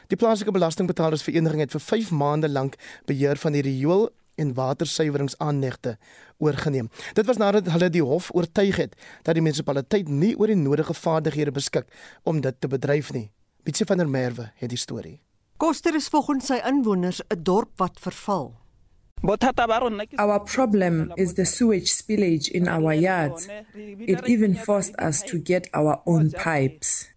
Die 0.07 0.17
plaaslike 0.17 0.53
belastingbetalersvereniging 0.53 1.61
het 1.61 1.71
vir 1.71 1.81
5 1.81 2.11
maande 2.11 2.49
lank 2.49 2.75
beheer 3.07 3.37
van 3.37 3.53
die 3.53 3.63
riool 3.63 4.11
en 4.35 4.55
watersuiweringsaanlegte 4.55 5.97
oorgeneem. 6.39 6.91
Dit 7.13 7.27
was 7.27 7.37
nadat 7.37 7.67
hulle 7.67 7.91
die 7.91 8.03
hof 8.03 8.31
oortuig 8.35 8.77
het 8.77 8.95
dat 9.23 9.35
die 9.35 9.43
munisipaliteit 9.43 10.09
nie 10.09 10.37
oor 10.39 10.47
die 10.47 10.57
nodige 10.57 10.95
vaardighede 10.95 11.51
beskik 11.51 11.87
om 12.23 12.41
dit 12.41 12.61
te 12.61 12.69
bedryf 12.69 13.13
nie. 13.13 13.31
Bitsie 13.67 13.87
van 13.87 13.99
der 13.99 14.09
Merwe 14.09 14.51
het 14.55 14.71
die 14.71 14.79
storie. 14.79 15.17
Koster 15.59 15.97
is 15.99 16.07
volgens 16.13 16.47
sy 16.47 16.61
inwoners 16.69 17.19
'n 17.27 17.43
dorp 17.43 17.73
wat 17.83 17.99
verval. 17.99 18.55
Our 20.17 20.41
problem 20.45 21.11
is 21.17 21.35
the 21.35 21.45
sewage 21.45 21.87
spillage 21.87 22.51
in 22.51 22.69
our 22.69 22.95
yards. 22.95 23.49
It 23.99 24.21
even 24.29 24.55
forced 24.55 24.95
us 25.01 25.23
to 25.23 25.41
get 25.43 25.69
our 25.73 26.01
own 26.05 26.31
pipes. 26.31 27.09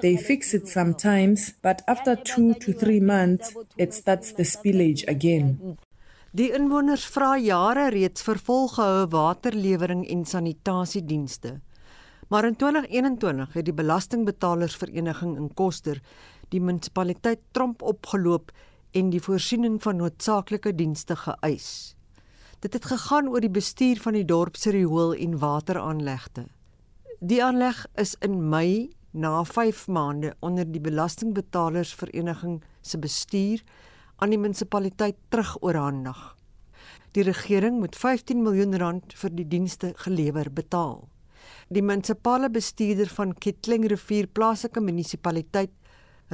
They 0.00 0.16
fix 0.16 0.52
it 0.52 0.68
sometimes, 0.68 1.54
but 1.62 1.82
after 1.86 2.22
two 2.22 2.54
to 2.54 2.72
three 2.72 3.00
months, 3.00 3.54
it 3.76 3.94
starts 3.94 4.32
the 4.32 4.44
spillage 4.44 5.04
again. 5.08 5.78
Die 6.32 6.52
inwoners 6.52 7.06
vra 7.06 7.38
jare 7.38 7.90
reeds 7.90 8.22
vir 8.22 8.38
volgehoue 8.38 9.08
waterlewering 9.08 10.08
en 10.08 10.24
sanitasiedienste. 10.24 11.60
Maar 12.32 12.44
in 12.44 12.56
2021 12.56 13.52
het 13.52 13.64
die 13.64 13.74
belastingbetalersvereniging 13.74 15.36
in 15.36 15.50
Koster 15.54 15.98
die 16.48 16.60
munisipaliteit 16.64 17.42
tromp 17.50 17.82
opgeloop 17.82 18.54
en 18.96 19.10
die 19.12 19.20
voorsiening 19.20 19.76
van 19.84 20.00
noodsaaklike 20.00 20.72
dienste 20.78 21.16
geëis. 21.26 21.66
Dit 22.64 22.72
het 22.72 22.88
gegaan 22.88 23.28
oor 23.28 23.44
die 23.44 23.52
bestuur 23.52 24.00
van 24.00 24.16
die 24.16 24.24
dorp 24.24 24.56
se 24.56 24.72
riool 24.72 25.12
en 25.12 25.36
wateraanlegte. 25.44 26.46
Die 27.20 27.44
aanleg 27.44 27.84
is 28.00 28.16
in 28.24 28.40
Mei 28.48 28.88
na 29.10 29.44
5 29.44 29.86
maande 29.92 30.32
onder 30.40 30.64
die 30.64 30.80
belastingbetalersvereniging 30.80 32.62
se 32.80 32.98
bestuur 32.98 33.60
aan 34.16 34.32
die 34.32 34.40
munisipaliteit 34.40 35.20
terugoorhandig. 35.28 36.30
Die 37.12 37.28
regering 37.28 37.76
moet 37.84 37.96
15 37.96 38.40
miljoen 38.42 38.78
rand 38.80 39.12
vir 39.20 39.36
die 39.36 39.48
dienste 39.48 39.92
gelewer 40.00 40.48
betaal. 40.48 41.11
Die 41.72 41.80
munisipale 41.80 42.50
bestuurder 42.52 43.08
van 43.08 43.30
Ketling 43.40 43.86
Rivier 43.88 44.26
plaaslike 44.28 44.80
munisipaliteit, 44.84 45.70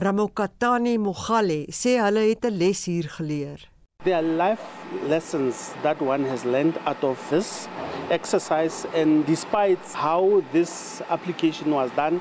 Ramokatani 0.03 0.97
Mogale, 0.99 1.59
sê 1.71 1.93
hulle 2.03 2.25
het 2.31 2.45
'n 2.45 2.59
les 2.59 2.81
hier 2.87 3.07
geleer. 3.17 3.61
There 4.03 4.17
are 4.17 4.27
life 4.45 4.67
lessons 5.07 5.75
that 5.83 6.01
one 6.01 6.25
has 6.27 6.45
learned 6.45 6.77
out 6.87 7.05
of 7.05 7.17
this 7.31 7.69
exercise 8.11 8.85
and 8.95 9.27
despite 9.27 9.85
how 9.95 10.43
this 10.51 11.03
application 11.09 11.71
was 11.71 11.91
done, 11.95 12.21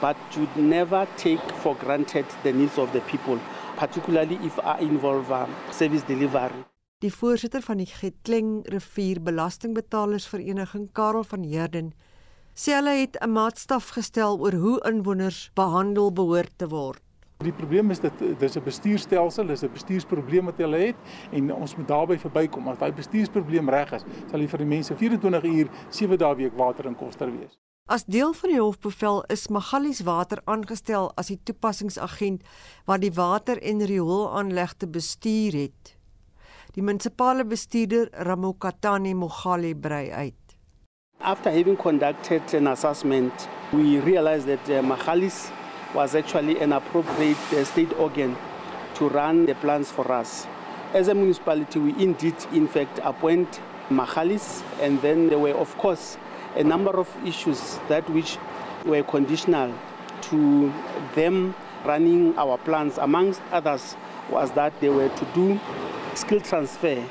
but 0.00 0.16
you 0.34 0.48
never 0.56 1.06
take 1.16 1.46
for 1.62 1.76
granted 1.76 2.26
the 2.42 2.52
needs 2.52 2.78
of 2.78 2.90
the 2.90 3.00
people, 3.00 3.38
particularly 3.76 4.38
if 4.42 4.58
I 4.58 4.80
involve 4.80 5.30
um, 5.30 5.50
service 5.70 6.04
delivery. 6.06 6.64
Die 6.98 7.12
voorsitter 7.12 7.62
van 7.62 7.76
die 7.76 7.86
Getleng 7.86 8.64
Rivier 8.64 9.22
Belastingbetalersvereniging, 9.22 10.92
Karel 10.92 11.24
van 11.24 11.42
Heerden, 11.42 11.92
sê 12.56 12.72
hulle 12.72 12.94
het 13.02 13.16
'n 13.20 13.30
maatstaf 13.30 13.90
gestel 13.96 14.40
oor 14.40 14.54
hoe 14.64 14.78
inwoners 14.88 15.50
behandel 15.54 16.12
behoort 16.12 16.52
te 16.56 16.68
word. 16.68 17.02
Die 17.44 17.52
probleem 17.52 17.90
is 17.90 18.00
dat 18.00 18.18
dis 18.38 18.56
'n 18.56 18.64
bestuurstelsel, 18.64 19.46
dis 19.46 19.62
'n 19.62 19.72
bestuursprobleem 19.72 20.44
wat 20.44 20.56
hulle 20.56 20.78
het 20.78 20.96
en 21.32 21.54
ons 21.54 21.76
moet 21.76 21.88
daarby 21.88 22.18
verbykom. 22.18 22.68
As 22.68 22.78
daai 22.78 22.92
bestuursprobleem 22.92 23.68
reg 23.68 23.92
is, 23.92 24.04
sal 24.30 24.38
die 24.38 24.48
vir 24.48 24.58
die 24.58 24.66
mense 24.66 24.96
24 24.96 25.44
uur 25.44 25.68
7 25.90 26.18
dae 26.18 26.34
week 26.34 26.56
water 26.56 26.86
in 26.86 26.96
koster 26.96 27.30
wees. 27.30 27.58
As 27.88 28.04
deel 28.04 28.32
van 28.32 28.50
die 28.50 28.60
hofbevel 28.60 29.24
is 29.28 29.48
Magalies 29.48 30.00
Water 30.00 30.40
aangestel 30.44 31.12
as 31.14 31.26
die 31.26 31.38
toepassingsagent 31.42 32.42
wat 32.86 33.00
die 33.00 33.12
water 33.12 33.62
en 33.62 33.84
rioolaanlegte 33.86 34.86
bestuur 34.86 35.52
het. 35.52 35.96
Die 36.74 36.82
munisipale 36.82 37.44
bestuurder 37.44 38.10
Ramokatani 38.12 39.14
Mogali 39.14 39.74
brei 39.74 40.10
uit. 40.10 40.45
After 41.26 41.50
having 41.50 41.76
conducted 41.76 42.54
an 42.54 42.68
assessment, 42.68 43.48
we 43.72 43.98
realized 43.98 44.46
that 44.46 44.60
uh, 44.70 44.80
Magalies 44.80 45.50
was 45.92 46.14
actually 46.14 46.60
an 46.60 46.72
appropriate 46.72 47.36
uh, 47.52 47.64
state 47.64 47.92
organ 47.94 48.36
to 48.94 49.08
run 49.08 49.44
the 49.44 49.56
plans 49.56 49.90
for 49.90 50.12
us. 50.12 50.46
As 50.94 51.08
a 51.08 51.14
municipality, 51.16 51.80
we 51.80 52.00
indeed, 52.00 52.36
in 52.52 52.68
fact, 52.68 53.00
appoint 53.02 53.60
Mahalis, 53.90 54.62
and 54.80 55.02
then 55.02 55.28
there 55.28 55.40
were, 55.40 55.54
of 55.54 55.76
course, 55.78 56.16
a 56.54 56.62
number 56.62 56.96
of 56.96 57.10
issues 57.26 57.80
that 57.88 58.08
which 58.10 58.38
were 58.84 59.02
conditional 59.02 59.74
to 60.30 60.72
them 61.16 61.56
running 61.84 62.38
our 62.38 62.56
plans 62.58 62.98
amongst 62.98 63.42
others 63.50 63.96
was 64.30 64.52
that 64.52 64.80
they 64.80 64.90
were 64.90 65.08
to 65.08 65.24
do 65.34 65.58
skill 66.14 66.40
transfer 66.40 67.04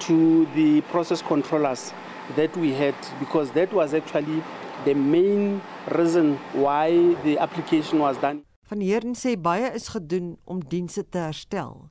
to 0.00 0.44
the 0.54 0.82
process 0.82 1.22
controllers 1.22 1.94
that 2.36 2.56
we 2.56 2.72
had 2.72 2.96
because 3.18 3.52
that 3.52 3.72
was 3.72 3.94
actually 3.94 4.42
the 4.84 4.94
main 4.94 5.60
reason 5.88 6.38
why 6.52 7.14
the 7.24 7.38
application 7.38 7.98
was 7.98 8.16
done. 8.20 8.44
Van 8.68 8.80
Heerden 8.80 9.14
sê 9.14 9.36
baie 9.36 9.68
is 9.76 9.90
gedoen 9.92 10.38
om 10.44 10.62
dienste 10.64 11.04
te 11.08 11.20
herstel. 11.20 11.90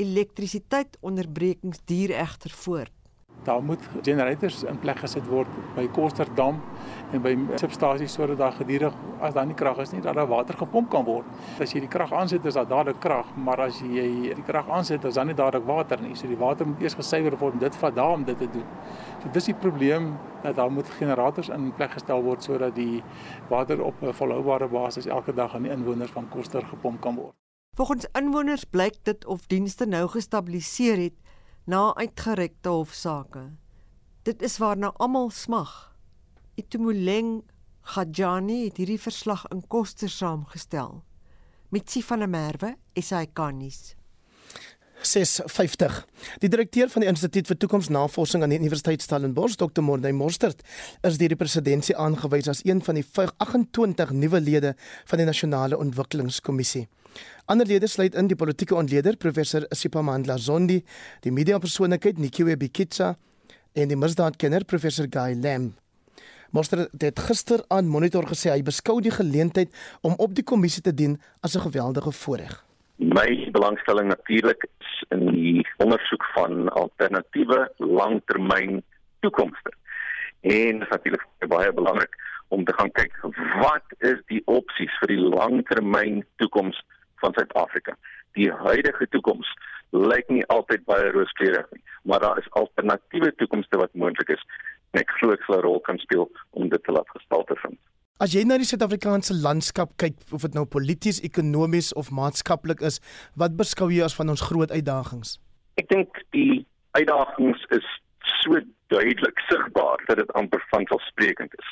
Elektrisiteitsonderbrekings 0.00 1.82
duur 1.84 2.14
egter 2.16 2.54
voort. 2.62 2.99
Daar 3.44 3.62
moet 3.62 3.80
generators 4.02 4.62
in 4.62 4.78
plek 4.78 4.98
gesit 5.00 5.26
word 5.26 5.48
by 5.76 5.86
Kosterdam 5.96 6.58
en 7.12 7.22
by 7.24 7.32
substasies 7.60 8.12
sodat 8.12 8.38
daar 8.38 8.52
gedurig 8.52 8.94
as 9.20 9.34
daar 9.34 9.46
nie 9.48 9.56
krag 9.56 9.78
is 9.80 9.94
nie 9.94 10.02
dat 10.04 10.14
daar 10.14 10.28
water 10.28 10.58
gepomp 10.60 10.90
kan 10.92 11.04
word. 11.04 11.24
As 11.60 11.72
jy 11.72 11.80
die 11.80 11.88
krag 11.88 12.12
aansit 12.12 12.44
is 12.44 12.58
daar 12.58 12.68
dadelik 12.68 13.00
krag, 13.00 13.30
maar 13.36 13.64
as 13.66 13.80
jy 13.80 14.34
die 14.36 14.46
krag 14.46 14.68
aansit 14.68 15.04
is 15.08 15.16
daar 15.16 15.28
nie 15.28 15.36
dadelik 15.38 15.66
water 15.66 16.02
nie. 16.04 16.14
So 16.16 16.28
die 16.28 16.38
water 16.40 16.68
moet 16.68 16.84
eers 16.84 16.98
gesuiwer 16.98 17.38
word 17.40 17.56
om 17.56 17.64
dit 17.64 17.80
vat 17.82 17.96
daar 17.96 18.12
om 18.18 18.24
dit 18.28 18.38
te 18.38 18.50
doen. 18.52 18.66
So 19.22 19.32
dis 19.32 19.50
die 19.52 19.56
probleem 19.64 20.12
dat 20.42 20.56
daar 20.60 20.72
moet 20.72 20.88
generators 21.00 21.48
in 21.48 21.72
plek 21.76 21.96
gestel 21.96 22.22
word 22.22 22.44
sodat 22.44 22.74
die 22.76 23.02
water 23.48 23.80
op 23.82 24.02
'n 24.02 24.12
volhoubare 24.12 24.68
basis 24.68 25.06
elke 25.06 25.32
dag 25.34 25.54
aan 25.54 25.62
die 25.62 25.72
inwoners 25.72 26.10
van 26.10 26.28
Koster 26.28 26.62
gepomp 26.66 27.00
kan 27.00 27.16
word. 27.16 27.34
Volgens 27.76 28.06
inwoners 28.12 28.64
blyk 28.64 28.96
dit 29.02 29.26
of 29.26 29.46
dienste 29.46 29.86
nou 29.86 30.08
gestabiliseer 30.08 30.96
het 30.96 31.14
na 31.64 31.94
uitgerekte 31.94 32.68
hofsaake. 32.68 33.50
Dit 34.22 34.42
is 34.42 34.58
waarna 34.58 34.92
almal 34.96 35.30
smag. 35.30 35.96
Itumuleng 36.54 37.42
Gajani 37.82 38.64
het 38.64 38.76
hierdie 38.76 39.00
verslag 39.00 39.46
in 39.50 39.62
koster 39.66 40.10
saamgestel. 40.10 41.00
Met 41.70 41.90
Sif 41.90 42.06
van 42.06 42.18
der 42.18 42.28
Merwe, 42.28 42.76
SAK-nuus. 42.94 43.94
650. 45.02 46.06
Die 46.38 46.48
direkteur 46.48 46.90
van 46.92 47.00
die 47.00 47.08
Instituut 47.08 47.48
vir 47.48 47.56
Toekomsnavorsing 47.56 48.42
aan 48.44 48.52
die 48.52 48.58
Universiteit 48.60 49.02
Stellenbosch, 49.02 49.56
Dr. 49.56 49.82
Morney 49.82 50.12
Morstert, 50.12 50.60
is 51.06 51.18
deur 51.18 51.32
die 51.32 51.40
presidentsie 51.40 51.96
aangewys 51.96 52.50
as 52.52 52.64
een 52.68 52.82
van 52.84 53.00
die 53.00 53.06
28 53.14 54.12
nuwe 54.12 54.40
lede 54.40 54.74
van 55.08 55.22
die 55.22 55.28
Nasionale 55.28 55.78
Ontwikkelingskommissie. 55.78 56.88
Ander 57.50 57.66
lede 57.66 57.86
sluit 57.86 58.14
in 58.14 58.28
die 58.30 58.36
politieke 58.36 58.74
ontleder 58.74 59.16
professor 59.16 59.64
Sipamandla 59.70 60.36
Zondi, 60.38 60.84
die 61.20 61.32
mediapersoonlikheid 61.32 62.18
Nikiwe 62.18 62.56
Bikitsa 62.56 63.16
en 63.72 63.88
die 63.90 63.98
misdaadkenner 63.98 64.64
professor 64.64 65.06
Guy 65.10 65.34
Lam. 65.42 65.72
Moster 66.50 66.88
het 66.98 67.18
gister 67.18 67.62
aan 67.68 67.90
Monitor 67.90 68.26
gesê 68.26 68.50
hy 68.50 68.62
beskou 68.66 68.98
die 69.02 69.12
geleentheid 69.14 69.70
om 70.02 70.16
op 70.18 70.34
die 70.34 70.46
kommissie 70.46 70.82
te 70.82 70.94
dien 70.94 71.18
as 71.42 71.54
'n 71.56 71.66
geweldige 71.66 72.12
voorreg. 72.12 72.64
My 72.96 73.48
belangstelling 73.52 74.08
natuurlik 74.08 74.66
is 74.80 75.04
in 75.08 75.26
die 75.32 75.66
ondersoek 75.76 76.24
van 76.34 76.68
alternatiewe 76.68 77.72
langtermyn 77.76 78.82
toekomste. 79.20 79.72
En 80.40 80.78
natuurlik 80.78 81.26
baie 81.48 81.72
belangrik 81.72 82.14
om 82.48 82.64
te 82.64 82.72
gaan 82.72 82.90
kyk 82.92 83.12
wat 83.62 83.86
is 83.98 84.18
die 84.26 84.42
opsies 84.44 84.98
vir 85.00 85.08
die 85.08 85.22
langtermyn 85.36 86.24
toekoms 86.36 86.82
van 87.20 87.34
Suid-Afrika. 87.36 87.96
Die 88.38 88.50
huidige 88.52 89.08
toekoms 89.14 89.48
lyk 89.90 90.28
nie 90.30 90.46
altyd 90.54 90.84
baie 90.86 91.10
rooskleurig 91.14 91.66
nie, 91.74 91.82
maar 92.02 92.22
daar 92.22 92.38
is 92.38 92.50
alternatiewe 92.58 93.32
toekomste 93.42 93.80
wat 93.80 93.94
moontlik 93.94 94.28
is. 94.36 94.42
En 94.94 95.02
ek 95.02 95.10
glo 95.18 95.34
ek 95.34 95.42
sal 95.46 95.58
'n 95.58 95.66
rol 95.66 95.80
kan 95.80 95.98
speel 95.98 96.30
om 96.50 96.68
dit 96.68 96.84
te 96.84 96.92
laat 96.92 97.08
gestalte 97.16 97.56
vind. 97.62 97.78
As 98.20 98.34
jy 98.34 98.42
na 98.44 98.58
die 98.60 98.68
Suid-Afrikaanse 98.68 99.34
landskap 99.34 99.96
kyk, 99.96 100.18
of 100.32 100.42
dit 100.42 100.54
nou 100.54 100.66
polities, 100.66 101.22
ekonomies 101.24 101.92
of 101.96 102.10
maatskaplik 102.10 102.82
is, 102.84 103.00
wat 103.34 103.56
beskou 103.56 103.88
jy 103.88 104.04
as 104.04 104.14
van 104.14 104.28
ons 104.28 104.42
groot 104.44 104.70
uitdagings? 104.70 105.38
Ek 105.80 105.88
dink 105.88 106.20
die 106.36 106.66
uitdagings 106.92 107.64
is 107.70 107.86
so 108.42 108.60
duidelik 108.92 109.38
sigbaar 109.48 110.04
dat 110.06 110.20
dit 110.20 110.32
amper 110.36 110.60
vanselfsprekend 110.68 111.54
is. 111.62 111.70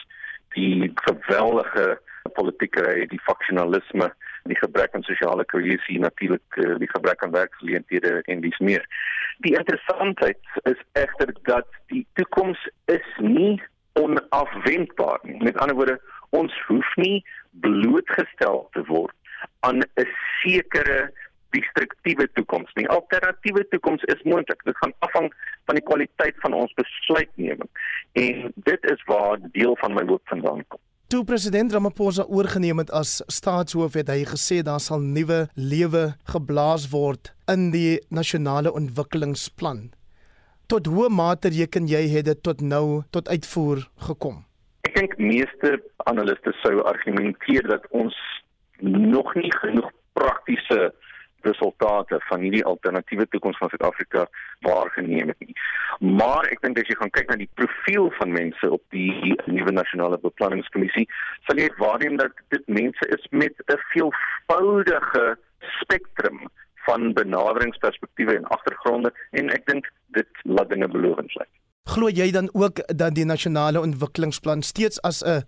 Die 0.56 0.88
geweldige 1.04 1.98
politieke, 2.32 3.06
die 3.12 3.20
faksionalisme, 3.26 4.08
die 4.48 4.58
gebrek 4.58 4.94
aan 4.94 5.06
sosiale 5.06 5.44
kohesie 5.44 5.98
natuurlik 6.00 6.58
eh, 6.60 6.76
die 6.82 6.90
gebrek 6.90 7.22
aan 7.24 7.36
werksgeleenthede 7.36 8.22
en 8.24 8.40
dis 8.44 8.58
meer. 8.58 8.84
Die 9.46 9.56
interessantheid 9.56 10.38
is 10.62 10.80
egter 10.92 11.34
dat 11.42 11.66
die 11.92 12.06
toekoms 12.18 12.68
is 12.86 13.08
nie 13.18 13.62
onafwendbaar 13.98 15.20
nie. 15.22 15.42
Met 15.42 15.58
ander 15.58 15.76
woorde, 15.76 16.00
ons 16.30 16.54
hoef 16.66 16.96
nie 16.96 17.24
blootgestel 17.64 18.66
te 18.72 18.84
word 18.90 19.14
aan 19.60 19.82
'n 19.82 20.08
sekere 20.42 21.12
destruktiewe 21.50 22.28
toekoms 22.32 22.72
nie. 22.74 22.88
Alternatiewe 22.88 23.68
toekoms 23.68 24.02
is 24.02 24.22
moontlik. 24.22 24.64
Dit 24.64 24.76
gaan 24.76 24.92
afhang 24.98 25.32
van 25.64 25.74
die 25.74 25.84
kwaliteit 25.84 26.34
van 26.44 26.52
ons 26.52 26.74
besluitneming. 26.74 27.70
En 28.12 28.52
dit 28.54 28.90
is 28.90 29.04
waar 29.04 29.38
deel 29.52 29.76
van 29.80 29.94
my 29.94 30.04
hoop 30.06 30.28
vandaan 30.28 30.64
kom. 30.68 30.80
Toe 31.08 31.24
president 31.24 31.72
Ramaphosa 31.72 32.26
oorgeneem 32.28 32.82
het 32.82 32.90
as 32.92 33.22
staatshoof 33.32 33.94
het 33.96 34.10
hy 34.12 34.26
gesê 34.28 34.58
daar 34.60 34.82
sal 34.84 35.00
nuwe 35.00 35.38
lewe 35.56 36.02
geblaas 36.28 36.84
word 36.92 37.30
in 37.48 37.70
die 37.72 37.94
nasionale 38.12 38.68
ontwikkelingsplan. 38.76 39.86
Tot 40.68 40.90
hoe 40.92 41.08
mate 41.08 41.48
reken 41.54 41.88
jy 41.88 42.02
het 42.12 42.28
dit 42.28 42.42
tot 42.44 42.60
nou 42.60 43.06
tot 43.16 43.32
uitvoer 43.32 43.86
gekom? 44.10 44.42
Ek 44.84 45.00
dink 45.00 45.16
meeste 45.16 45.78
analiste 46.12 46.52
sou 46.60 46.74
argumenteer 46.92 47.64
dat 47.72 47.88
ons 47.96 48.12
nog 48.84 49.32
nie 49.40 49.54
genoeg 49.62 49.88
praktiese 50.12 50.90
resultate 51.46 52.20
van 52.28 52.40
hierdie 52.40 52.64
alternatiewe 52.64 53.26
toekoms 53.28 53.58
van 53.58 53.68
Suid-Afrika 53.68 54.26
waargeneem 54.66 55.28
het 55.28 55.40
nie. 55.46 55.54
Maar 56.00 56.48
ek 56.52 56.62
dink 56.62 56.78
as 56.78 56.90
jy 56.90 56.96
gaan 57.00 57.12
kyk 57.14 57.30
na 57.30 57.38
die 57.40 57.50
profiel 57.60 58.10
van 58.18 58.32
mense 58.32 58.70
op 58.70 58.82
die 58.94 59.36
nuwe 59.46 59.74
nasionale 59.74 60.18
beplanningskommissie, 60.22 61.06
sal 61.46 61.60
jy 61.60 61.68
waarneem 61.78 62.16
dat 62.16 62.34
dit 62.54 62.64
mense 62.66 63.10
is 63.14 63.28
met 63.30 63.54
'n 63.66 63.78
veelvoudige 63.94 65.38
spektrum 65.80 66.48
van 66.88 67.12
benaderingsperspektiewe 67.12 68.36
en 68.36 68.44
agtergronde 68.44 69.12
en 69.30 69.50
ek 69.50 69.66
dink 69.66 69.90
dit 70.16 70.28
laat 70.42 70.68
dinge 70.68 70.88
belovend 70.88 71.34
lyk. 71.34 71.50
Glo 71.88 72.08
jy 72.08 72.30
dan 72.30 72.50
ook 72.52 72.82
dat 72.96 73.14
die 73.14 73.24
nasionale 73.24 73.80
ontwikkelingsplan 73.80 74.62
steeds 74.62 75.00
as 75.02 75.22
'n 75.24 75.44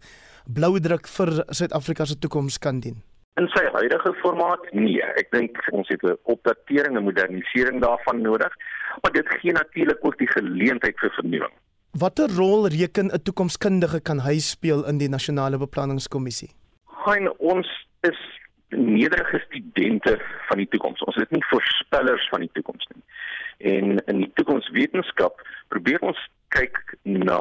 blou 0.46 0.80
druk 0.80 1.06
vir 1.06 1.44
Suid-Afrika 1.48 2.04
se 2.04 2.18
toekoms 2.18 2.58
kan 2.58 2.80
dien? 2.80 3.09
In 3.40 3.48
sy 3.54 3.62
huidige 3.72 4.10
formaat 4.20 4.66
nee, 4.76 5.00
ek 5.16 5.30
dink 5.32 5.56
ons 5.72 5.88
het 5.88 6.02
'n 6.04 6.18
opdatering 6.28 6.96
en 6.96 7.06
modernisering 7.06 7.80
daarvan 7.80 8.20
nodig, 8.20 8.52
maar 9.00 9.12
dit 9.12 9.28
gee 9.40 9.52
natuurlik 9.52 10.00
ook 10.04 10.18
die 10.18 10.28
geleentheid 10.28 10.98
vir 10.98 11.10
vernuwing. 11.10 11.54
Watter 11.92 12.28
rol 12.36 12.68
reken 12.68 13.08
'n 13.08 13.22
toekomskundige 13.22 14.00
kan 14.00 14.20
hy 14.20 14.38
speel 14.38 14.84
in 14.86 14.98
die 14.98 15.08
nasionale 15.08 15.58
beplanningskommissie? 15.58 16.50
Hein, 17.06 17.32
ons 17.38 17.68
is 18.00 18.20
nederige 18.68 19.38
studente 19.48 20.20
van 20.48 20.58
die 20.58 20.68
toekoms. 20.68 21.00
Ons 21.00 21.16
is 21.16 21.30
nie 21.30 21.44
voorspellers 21.50 22.28
van 22.28 22.40
die 22.40 22.50
toekoms 22.52 22.86
nie. 22.94 23.02
En 23.72 24.04
in 24.06 24.16
die 24.16 24.30
toekomswetenskap 24.34 25.42
probeer 25.68 26.00
ons 26.00 26.28
kyk 26.48 26.96
na 27.02 27.40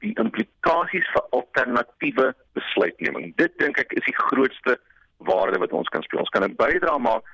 die 0.00 0.14
implikasies 0.18 1.08
vir 1.12 1.24
alternatiewe 1.30 2.34
besluitneming. 2.52 3.34
Dit 3.36 3.58
dink 3.58 3.78
ek 3.78 3.92
is 3.92 4.04
die 4.04 4.16
grootste 4.16 4.78
waarde 5.28 5.58
wat 5.58 5.72
ons 5.72 5.88
kan 5.88 6.02
speel. 6.02 6.20
Ons 6.20 6.34
kan 6.34 6.44
'n 6.44 6.56
bydrae 6.56 6.98
maak 6.98 7.24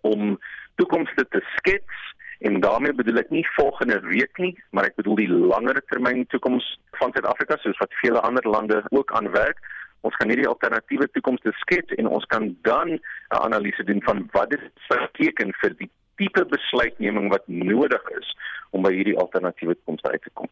om 0.00 0.38
toekomste 0.76 1.26
te 1.28 1.40
skets 1.56 1.96
en 2.40 2.60
daarmee 2.60 2.92
bedoel 2.92 3.18
ek 3.18 3.30
nie 3.30 3.46
volgende 3.56 4.00
week 4.00 4.38
nie, 4.38 4.56
maar 4.70 4.84
ek 4.84 4.96
bedoel 4.96 5.16
die 5.16 5.28
langer 5.28 5.82
termyn 5.86 6.26
toekoms 6.26 6.80
van 6.90 7.12
Suid-Afrika 7.12 7.56
soos 7.56 7.78
wat 7.78 8.00
vele 8.02 8.20
ander 8.20 8.48
lande 8.48 8.82
ook 8.90 9.12
aan 9.12 9.30
werk 9.30 9.58
ons 10.00 10.16
kan 10.16 10.30
hierdie 10.32 10.48
alternatiewe 10.48 11.08
toekomste 11.14 11.52
skets 11.60 11.96
en 12.00 12.08
ons 12.08 12.24
kan 12.32 12.48
dan 12.68 12.88
'n 12.96 13.00
analise 13.28 13.84
doen 13.84 14.02
van 14.02 14.28
wat 14.32 14.50
dit 14.50 14.64
beteken 14.88 15.52
vir 15.60 15.76
die 15.76 15.90
tipe 16.16 16.44
besluitneming 16.44 17.28
wat 17.30 17.48
nodig 17.48 18.08
is 18.20 18.36
om 18.70 18.82
by 18.82 18.92
hierdie 18.92 19.18
alternatiewe 19.18 19.74
toekomste 19.74 20.10
uit 20.10 20.22
te 20.22 20.30
kom. 20.32 20.48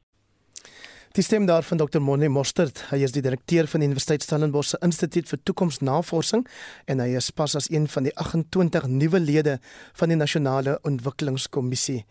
Die 1.13 1.23
stem 1.23 1.47
daar 1.47 1.63
van 1.63 1.79
Dr. 1.79 2.01
Monne 2.01 2.29
Mostert, 2.29 2.83
hy 2.91 3.01
is 3.03 3.15
die 3.15 3.23
direkteur 3.25 3.67
van 3.71 3.81
die 3.81 3.89
Universiteit 3.89 4.23
Stellenbosch 4.23 4.75
se 4.75 4.81
Instituut 4.85 5.31
vir 5.31 5.41
Toekomsnavorsing 5.49 6.45
en 6.87 7.01
hy 7.01 7.15
is 7.17 7.31
pas 7.33 7.57
as 7.57 7.71
een 7.73 7.89
van 7.89 8.05
die 8.05 8.13
28 8.21 8.91
nuwe 8.93 9.21
lede 9.23 9.57
van 9.97 10.13
die 10.13 10.19
Nasionale 10.21 10.77
Ontwikkelingskommissie 10.85 12.03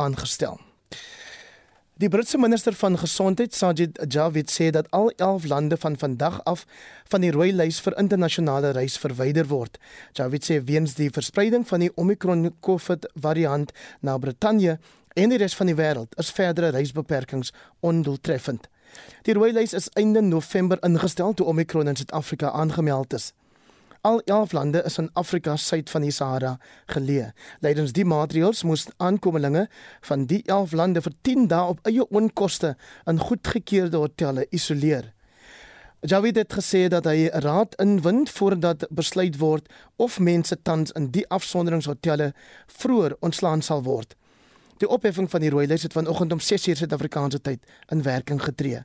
aangestel. 0.00 0.56
Die 2.00 2.10
Britse 2.12 2.36
minister 2.36 2.74
van 2.76 2.96
Gesondheid, 3.00 3.54
Sajid 3.56 4.00
Javid, 4.12 4.50
sê 4.52 4.70
dat 4.72 4.88
al 4.92 5.12
11 5.16 5.46
lande 5.48 5.76
van 5.80 5.94
vandag 5.96 6.42
af 6.44 6.66
van 7.08 7.24
die 7.24 7.32
rooi 7.32 7.52
lys 7.56 7.78
vir 7.84 7.96
internasionale 8.00 8.74
reis 8.76 8.98
verwyder 9.00 9.48
word. 9.52 9.78
Javid 10.16 10.44
sê 10.44 10.58
weens 10.64 10.96
die 10.96 11.08
verspreiding 11.12 11.64
van 11.68 11.84
die 11.84 11.92
Omicron 11.96 12.50
COVID 12.60 13.08
variant 13.14 13.72
na 14.00 14.18
Brittanje 14.20 14.78
en 15.16 15.32
die 15.32 15.38
res 15.40 15.56
van 15.56 15.70
die 15.70 15.76
wêreld 15.78 16.12
is 16.20 16.30
verdere 16.36 16.74
reisbeperkings 16.76 17.52
ondoeltreffend. 17.80 18.68
Die 19.24 19.34
rooi 19.36 19.50
lys 19.52 19.72
is 19.76 19.88
einde 19.96 20.20
November 20.20 20.80
ingestel 20.84 21.34
toe 21.34 21.46
Omicron 21.46 21.88
in 21.88 21.96
Suid-Afrika 21.96 22.50
aangemeld 22.50 23.16
is. 23.16 23.32
Al 24.06 24.20
11 24.24 24.52
lande 24.52 24.82
is 24.86 24.98
in 24.98 25.08
Afrika 25.12 25.56
suid 25.56 25.90
van 25.90 26.04
die 26.06 26.12
Sahara 26.14 26.52
geleë. 26.92 27.32
Leidens 27.64 27.94
die 27.96 28.04
maatreëls 28.06 28.62
moes 28.62 28.84
aankomelinge 29.02 29.64
van 30.06 30.28
die 30.30 30.42
11 30.44 30.76
lande 30.78 31.02
vir 31.02 31.16
10 31.26 31.48
dae 31.50 31.72
op 31.72 31.80
eie 31.90 32.06
onkoste 32.08 32.76
in 33.10 33.18
goedgekeurde 33.18 33.98
hotelle 34.04 34.46
isoleer. 34.54 35.10
Javid 36.06 36.36
het 36.36 36.54
gesê 36.54 36.84
dat 36.92 37.08
hy 37.08 37.26
raad 37.42 37.74
inwind 37.82 38.30
voordat 38.30 38.86
besluit 38.94 39.40
word 39.40 39.66
of 39.96 40.20
mense 40.20 40.54
tans 40.62 40.92
in 40.94 41.10
die 41.10 41.24
afsonderingshotelle 41.32 42.30
vroeër 42.78 43.16
ontslaan 43.26 43.64
sal 43.64 43.82
word. 43.82 44.14
Die 44.76 44.88
opheffing 44.88 45.28
van 45.32 45.40
die 45.40 45.48
rooi 45.48 45.64
lys 45.66 45.86
het 45.86 45.94
vanoggend 45.96 46.32
om 46.32 46.40
6:00 46.40 46.76
Suid-Afrikaanse 46.76 47.40
tyd 47.40 47.62
in 47.88 48.02
werking 48.02 48.42
getree. 48.42 48.82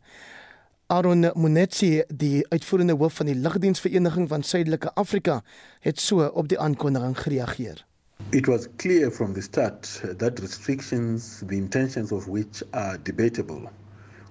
Aaron 0.88 1.32
Munetsi, 1.36 2.04
die 2.08 2.46
uitvoerende 2.48 2.94
hoof 2.94 3.14
van 3.14 3.26
die 3.26 3.36
Lugdiensvereniging 3.36 4.30
van 4.30 4.44
Suidelike 4.44 4.94
Afrika, 4.94 5.42
het 5.80 6.00
so 6.00 6.26
op 6.26 6.48
die 6.48 6.60
aankondiging 6.60 7.18
gereageer. 7.20 7.86
It 8.30 8.46
was 8.46 8.68
clear 8.78 9.12
from 9.12 9.34
the 9.34 9.42
start 9.42 10.04
that 10.18 10.40
restrictions, 10.40 11.44
the 11.48 11.56
intentions 11.56 12.12
of 12.12 12.26
which 12.26 12.64
are 12.72 12.98
debatable, 13.04 13.70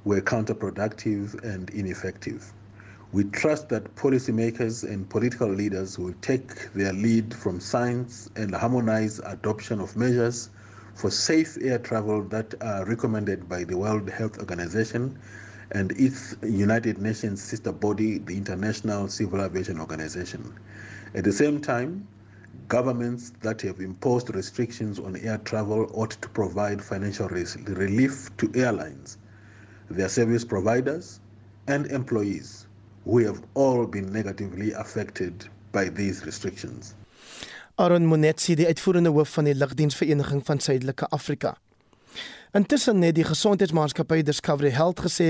were 0.03 0.23
counterproductive 0.23 1.53
and 1.55 1.71
ineffective. 1.71 2.53
We 3.11 3.31
trust 3.31 3.69
that 3.69 3.95
policymakers 3.95 4.85
and 4.93 5.09
political 5.09 5.55
leaders 5.55 5.99
will 5.99 6.15
take 6.21 6.71
their 6.75 6.93
lead 6.93 7.35
from 7.35 7.61
science 7.61 8.31
and 8.35 8.55
harmonize 8.55 9.21
adoption 9.25 9.81
of 9.81 9.97
measures 9.97 10.49
for 11.01 11.11
safe 11.11 11.57
air 11.63 11.79
travel 11.79 12.23
that 12.25 12.55
are 12.61 12.85
recommended 12.85 13.49
by 13.49 13.65
the 13.65 13.75
World 13.75 14.11
Health 14.11 14.39
Organization 14.39 15.19
and 15.71 15.93
its 15.93 16.37
United 16.43 16.99
Nations 16.99 17.43
sister 17.43 17.73
body, 17.73 18.19
the 18.19 18.37
International 18.37 19.09
Civil 19.09 19.43
Aviation 19.43 19.81
Organization. 19.81 20.53
At 21.15 21.25
the 21.25 21.33
same 21.33 21.59
time, 21.63 22.07
governments 22.69 23.33
that 23.41 23.63
have 23.63 23.81
imposed 23.81 24.35
restrictions 24.35 24.99
on 24.99 25.17
air 25.17 25.39
travel 25.39 25.91
ought 25.95 26.11
to 26.21 26.29
provide 26.29 26.83
financial 26.85 27.29
relief 27.29 28.29
to 28.37 28.53
airlines, 28.55 29.17
their 29.89 30.11
service 30.11 30.45
providers, 30.45 31.21
and 31.67 31.87
employees 31.87 32.67
who 33.07 33.25
have 33.25 33.43
all 33.55 33.87
been 33.87 34.13
negatively 34.13 34.73
affected 34.73 35.49
by 35.73 35.89
these 35.89 36.27
restrictions. 36.27 36.95
Aaron 37.81 38.05
Monetsi, 38.05 38.55
die 38.55 38.67
uitvoerende 38.67 39.09
hoof 39.09 39.31
van 39.39 39.47
die 39.49 39.55
Lugdiensvereniging 39.57 40.43
van 40.45 40.59
Suidelike 40.61 41.07
Afrika. 41.17 41.55
Intussen 42.53 43.01
het 43.03 43.15
die 43.17 43.25
gesondheidsmaatskappy 43.25 44.19
Discovery 44.27 44.73
Health 44.75 45.01
gesê 45.07 45.29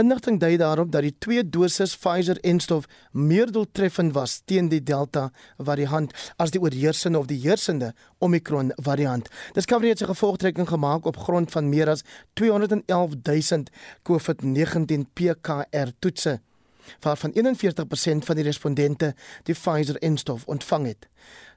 inligting 0.00 0.40
dui 0.42 0.56
daarop 0.58 0.90
dat 0.90 1.06
die 1.06 1.14
twee 1.22 1.44
doses 1.46 1.94
Pfizer-enstof 1.94 2.88
meer 3.12 3.52
doeltreffend 3.54 4.16
was 4.18 4.40
teen 4.50 4.72
die 4.72 4.82
Delta 4.82 5.28
variant 5.58 6.10
as 6.42 6.50
die 6.50 6.62
oorheersende 6.64 7.22
of 7.22 7.28
die 7.30 7.38
heersende 7.44 7.92
Omicron 8.18 8.72
variant. 8.82 9.30
Discovery 9.54 9.94
het 9.94 10.02
sy 10.02 10.10
gevolgtrekking 10.10 10.72
gemaak 10.72 11.06
op 11.06 11.22
grond 11.22 11.54
van 11.54 11.70
meer 11.70 11.92
as 11.92 12.02
211 12.40 13.20
000 13.22 13.70
COVID-19 14.10 15.06
PCR 15.14 15.94
toetse 16.00 16.40
waarvan 17.00 17.30
41% 17.30 18.26
van 18.26 18.36
die 18.36 18.44
respondente 18.44 19.14
die 19.42 19.54
Pfizer-enstof 19.54 20.44
ontvang 20.44 20.86
het. 20.86 21.08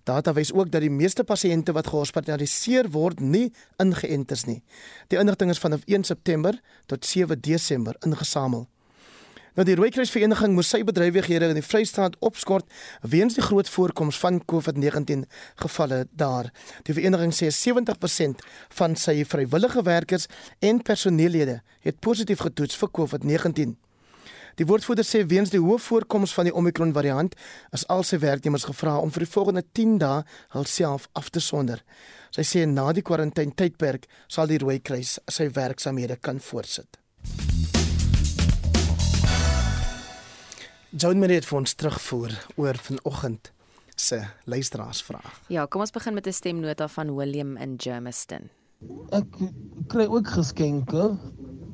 Data 0.05 0.33
wys 0.33 0.53
ook 0.53 0.69
dat 0.69 0.83
die 0.85 0.93
meeste 0.93 1.23
pasiënte 1.25 1.73
wat 1.73 1.87
gehospitaliseer 1.89 2.91
word 2.93 3.23
nie 3.25 3.47
ingeënt 3.81 4.31
is 4.35 4.45
nie. 4.45 4.61
Die 5.09 5.17
inligting 5.17 5.49
is 5.49 5.61
vanaf 5.61 5.81
1 5.89 6.05
September 6.05 6.59
tot 6.85 7.05
7 7.05 7.41
Desember 7.41 7.97
ingesamel. 8.05 8.67
Nou 9.55 9.63
die 9.65 9.77
Rooikruisvereniging 9.79 10.51
moes 10.53 10.67
sy 10.69 10.81
bedrywighede 10.83 11.47
in 11.47 11.57
die 11.57 11.63
Vrystaat 11.63 12.17
opskort 12.27 12.67
weens 13.01 13.37
die 13.37 13.45
groot 13.45 13.69
voorkoms 13.71 14.19
van 14.19 14.41
COVID-19 14.51 15.23
gevalle 15.63 16.01
daar. 16.11 16.51
Die 16.83 16.93
vereniging 16.93 17.31
sê 17.33 17.49
70% 17.55 18.43
van 18.81 18.99
sy 18.99 19.23
vrywillige 19.23 19.85
werkers 19.87 20.27
en 20.59 20.83
personeellede 20.83 21.61
het 21.87 22.03
positief 22.03 22.43
getoets 22.45 22.77
vir 22.83 22.93
COVID-19. 22.99 23.73
Die 24.55 24.63
woordvoerder 24.63 25.03
sê 25.03 25.19
weens 25.27 25.49
die 25.51 25.59
hoë 25.59 25.81
voorkoms 25.83 26.31
van 26.31 26.47
die 26.47 26.53
Omicron 26.55 26.93
variant 26.95 27.33
is 27.75 27.83
al 27.91 28.05
sy 28.07 28.21
werknemers 28.23 28.63
gevra 28.69 28.93
om 29.03 29.11
vir 29.11 29.25
die 29.25 29.31
volgende 29.33 29.63
10 29.75 29.97
dae 29.99 30.21
hulself 30.53 31.09
af 31.19 31.27
te 31.35 31.41
sonder. 31.43 31.81
Sy 32.31 32.45
sê 32.47 32.63
na 32.69 32.85
die 32.95 33.03
kwarantyne 33.03 33.51
tydperk 33.51 34.07
sal 34.31 34.47
die 34.47 34.61
Rooi 34.63 34.77
Kruis 34.79 35.17
sy 35.27 35.49
werksamehede 35.51 36.15
kan 36.23 36.39
voortsit. 36.39 37.01
Joan 40.95 41.19
Marie 41.19 41.41
het 41.41 41.49
vir 41.49 41.59
ons 41.59 41.75
terugvoer 41.75 42.39
oor 42.55 42.79
vanoggend 42.79 43.51
se 43.99 44.21
luisteraarsvraag. 44.47 45.41
Ja, 45.51 45.67
kom 45.67 45.83
ons 45.83 45.91
begin 45.91 46.15
met 46.15 46.27
'n 46.27 46.31
stemnota 46.31 46.87
van 46.87 47.15
William 47.15 47.57
in 47.57 47.75
Germiston. 47.77 48.49
Ek 49.11 49.27
kry 49.87 50.05
ook 50.07 50.27
geskenke. 50.27 51.17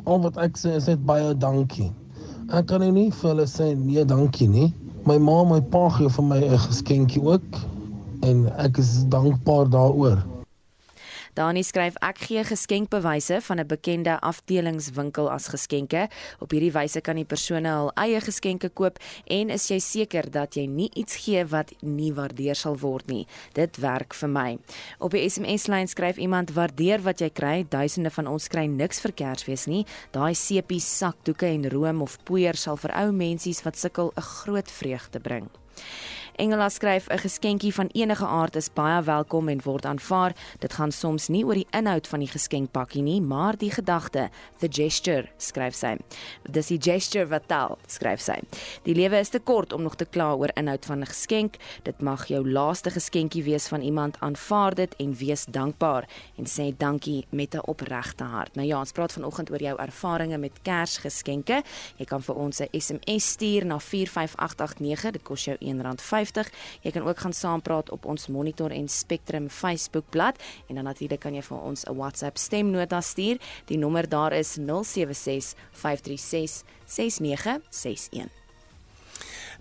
Al 0.05 0.21
wat 0.21 0.37
ek 0.37 0.57
sê 0.57 0.75
is 0.75 0.87
net 0.87 1.05
baie 1.05 1.37
dankie. 1.37 1.93
Ek 2.49 2.65
kan 2.67 2.81
nie 2.81 3.11
vir 3.13 3.29
hulle 3.29 3.45
sê 3.45 3.75
nee, 3.77 4.03
dankie 4.05 4.47
nie. 4.49 4.71
My 5.05 5.17
ma 5.21 5.43
my 5.45 5.59
pa 5.73 5.83
gee 5.97 6.09
vir 6.09 6.25
my 6.25 6.39
'n 6.41 6.57
geskenkie 6.65 7.21
ook 7.21 7.59
en 8.25 8.47
ek 8.57 8.77
is 8.77 9.05
dankbaar 9.13 9.69
daaroor. 9.69 10.17
Dani 11.33 11.63
skryf 11.63 11.95
ek 12.03 12.17
gee 12.27 12.43
geskenkbewyse 12.43 13.39
van 13.41 13.59
'n 13.59 13.67
bekende 13.67 14.19
afdelingswinkel 14.19 15.31
as 15.31 15.47
geskenke. 15.47 16.09
Op 16.39 16.51
hierdie 16.51 16.71
wyse 16.71 17.01
kan 17.01 17.15
die 17.15 17.25
persone 17.25 17.69
hul 17.69 17.91
eie 17.95 18.19
geskenke 18.21 18.69
koop 18.69 18.99
en 19.25 19.49
is 19.49 19.67
jy 19.67 19.79
seker 19.79 20.31
dat 20.31 20.55
jy 20.55 20.65
nie 20.67 20.89
iets 20.93 21.15
gee 21.15 21.45
wat 21.45 21.71
nie 21.81 22.13
waardeer 22.13 22.55
sal 22.55 22.77
word 22.77 23.07
nie. 23.07 23.27
Dit 23.53 23.77
werk 23.77 24.13
vir 24.13 24.29
my. 24.29 24.59
Op 24.99 25.11
die 25.11 25.29
SMS 25.29 25.67
lyn 25.67 25.87
skryf 25.87 26.17
iemand 26.17 26.51
waardeer 26.51 27.01
wat 27.01 27.19
jy 27.19 27.29
kry. 27.29 27.65
Duisende 27.69 28.09
van 28.09 28.27
ons 28.27 28.47
kry 28.47 28.65
niks 28.65 28.99
vir 28.99 29.11
Kersfees 29.11 29.67
nie. 29.67 29.85
Daai 30.11 30.35
sepies, 30.35 30.97
sakdoeke 30.97 31.45
en 31.45 31.69
room 31.69 32.01
of 32.01 32.17
poeier 32.23 32.55
sal 32.55 32.77
vir 32.77 32.91
ou 32.95 33.11
mensies 33.11 33.63
wat 33.63 33.77
sukkel 33.77 34.11
'n 34.17 34.21
groot 34.21 34.71
vreugde 34.71 35.19
bring. 35.19 35.49
Engela 36.35 36.69
skryf 36.69 37.07
'n 37.09 37.17
geskenkie 37.17 37.73
van 37.73 37.87
enige 37.87 38.25
aard 38.25 38.55
is 38.55 38.73
baie 38.73 39.03
welkom 39.03 39.49
en 39.49 39.61
word 39.63 39.85
aanvaar. 39.85 40.35
Dit 40.59 40.73
gaan 40.73 40.91
soms 40.91 41.27
nie 41.27 41.45
oor 41.45 41.53
die 41.53 41.67
inhoud 41.69 42.07
van 42.07 42.19
die 42.19 42.27
geskenkpakkie 42.27 43.01
nie, 43.01 43.21
maar 43.21 43.57
die 43.57 43.71
gedagte, 43.71 44.29
the 44.59 44.67
gesture, 44.71 45.29
skryf 45.37 45.73
sy. 45.75 45.97
Dis 46.49 46.67
die 46.67 46.79
gesture 46.81 47.27
wat 47.27 47.47
tel, 47.47 47.77
skryf 47.87 48.19
sy. 48.19 48.39
Die 48.83 48.95
lewe 48.95 49.19
is 49.19 49.29
te 49.29 49.39
kort 49.39 49.73
om 49.73 49.81
nog 49.81 49.95
te 49.95 50.05
kla 50.05 50.33
oor 50.33 50.51
inhoud 50.55 50.85
van 50.85 50.99
'n 51.01 51.05
geskenk. 51.05 51.55
Dit 51.83 52.01
mag 52.01 52.27
jou 52.27 52.49
laaste 52.49 52.89
geskenkie 52.89 53.43
wees 53.43 53.67
van 53.67 53.81
iemand, 53.81 54.19
aanvaar 54.19 54.75
dit 54.75 54.95
en 54.95 55.13
wees 55.13 55.45
dankbaar 55.45 56.07
en 56.37 56.45
sê 56.45 56.77
dankie 56.77 57.25
met 57.29 57.55
'n 57.55 57.67
opregte 57.67 58.23
hart. 58.23 58.55
Nou 58.55 58.67
ja, 58.67 58.79
ons 58.79 58.91
praat 58.91 59.11
vanoggend 59.11 59.51
oor 59.51 59.61
jou 59.61 59.77
ervarings 59.77 60.37
met 60.37 60.61
Kersgeskenke. 60.61 61.63
Jy 61.97 62.05
kan 62.05 62.21
vir 62.21 62.35
ons 62.35 62.59
'n 62.59 62.67
SMS 62.71 63.29
stuur 63.29 63.65
na 63.65 63.79
45889. 63.79 65.11
Dit 65.11 65.23
kos 65.23 65.45
jou 65.45 65.57
R1.50. 66.21 66.51
Jy 66.81 66.91
kan 66.91 67.07
ook 67.07 67.19
gaan 67.19 67.33
saampraat 67.33 67.89
op 67.89 68.05
ons 68.05 68.27
Monitor 68.27 68.71
en 68.71 68.87
Spectrum 68.89 69.49
Facebookblad 69.49 70.39
en 70.67 70.75
dan 70.75 70.83
natuurlik 70.83 71.19
kan 71.19 71.33
jy 71.33 71.41
vir 71.41 71.61
ons 71.61 71.85
'n 71.85 71.95
WhatsApp 71.95 72.37
stemnota 72.37 73.01
stuur. 73.01 73.37
Die 73.65 73.77
nommer 73.77 74.09
daar 74.09 74.33
is 74.33 74.57
076 74.57 75.55
536 75.71 76.63
6961. 76.85 78.29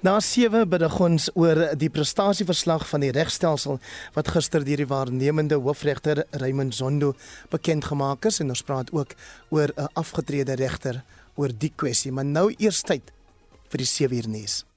Na 0.00 0.20
7 0.20 0.68
berig 0.68 1.00
ons 1.00 1.30
oor 1.34 1.76
die 1.76 1.90
prestasieverslag 1.90 2.86
van 2.88 3.00
die 3.00 3.10
regstelsel 3.10 3.80
wat 4.14 4.28
gister 4.28 4.64
deur 4.64 4.80
die 4.80 4.86
waarnemende 4.86 5.54
hoofregter 5.54 6.24
Raymond 6.30 6.74
Zondo 6.74 7.14
bekend 7.50 7.84
gemaak 7.84 8.24
is 8.24 8.40
en 8.40 8.48
ons 8.48 8.62
praat 8.62 8.92
ook 8.92 9.12
oor 9.50 9.68
'n 9.76 9.88
afgetrede 9.92 10.54
regter 10.54 11.02
oor 11.34 11.52
die 11.52 11.72
kwessie, 11.76 12.12
maar 12.12 12.24
nou 12.24 12.54
eers 12.58 12.82
tyd 12.82 13.12
vir 13.68 13.78
die 13.78 13.86
7 13.86 14.16
uur 14.16 14.28
nuus. 14.28 14.69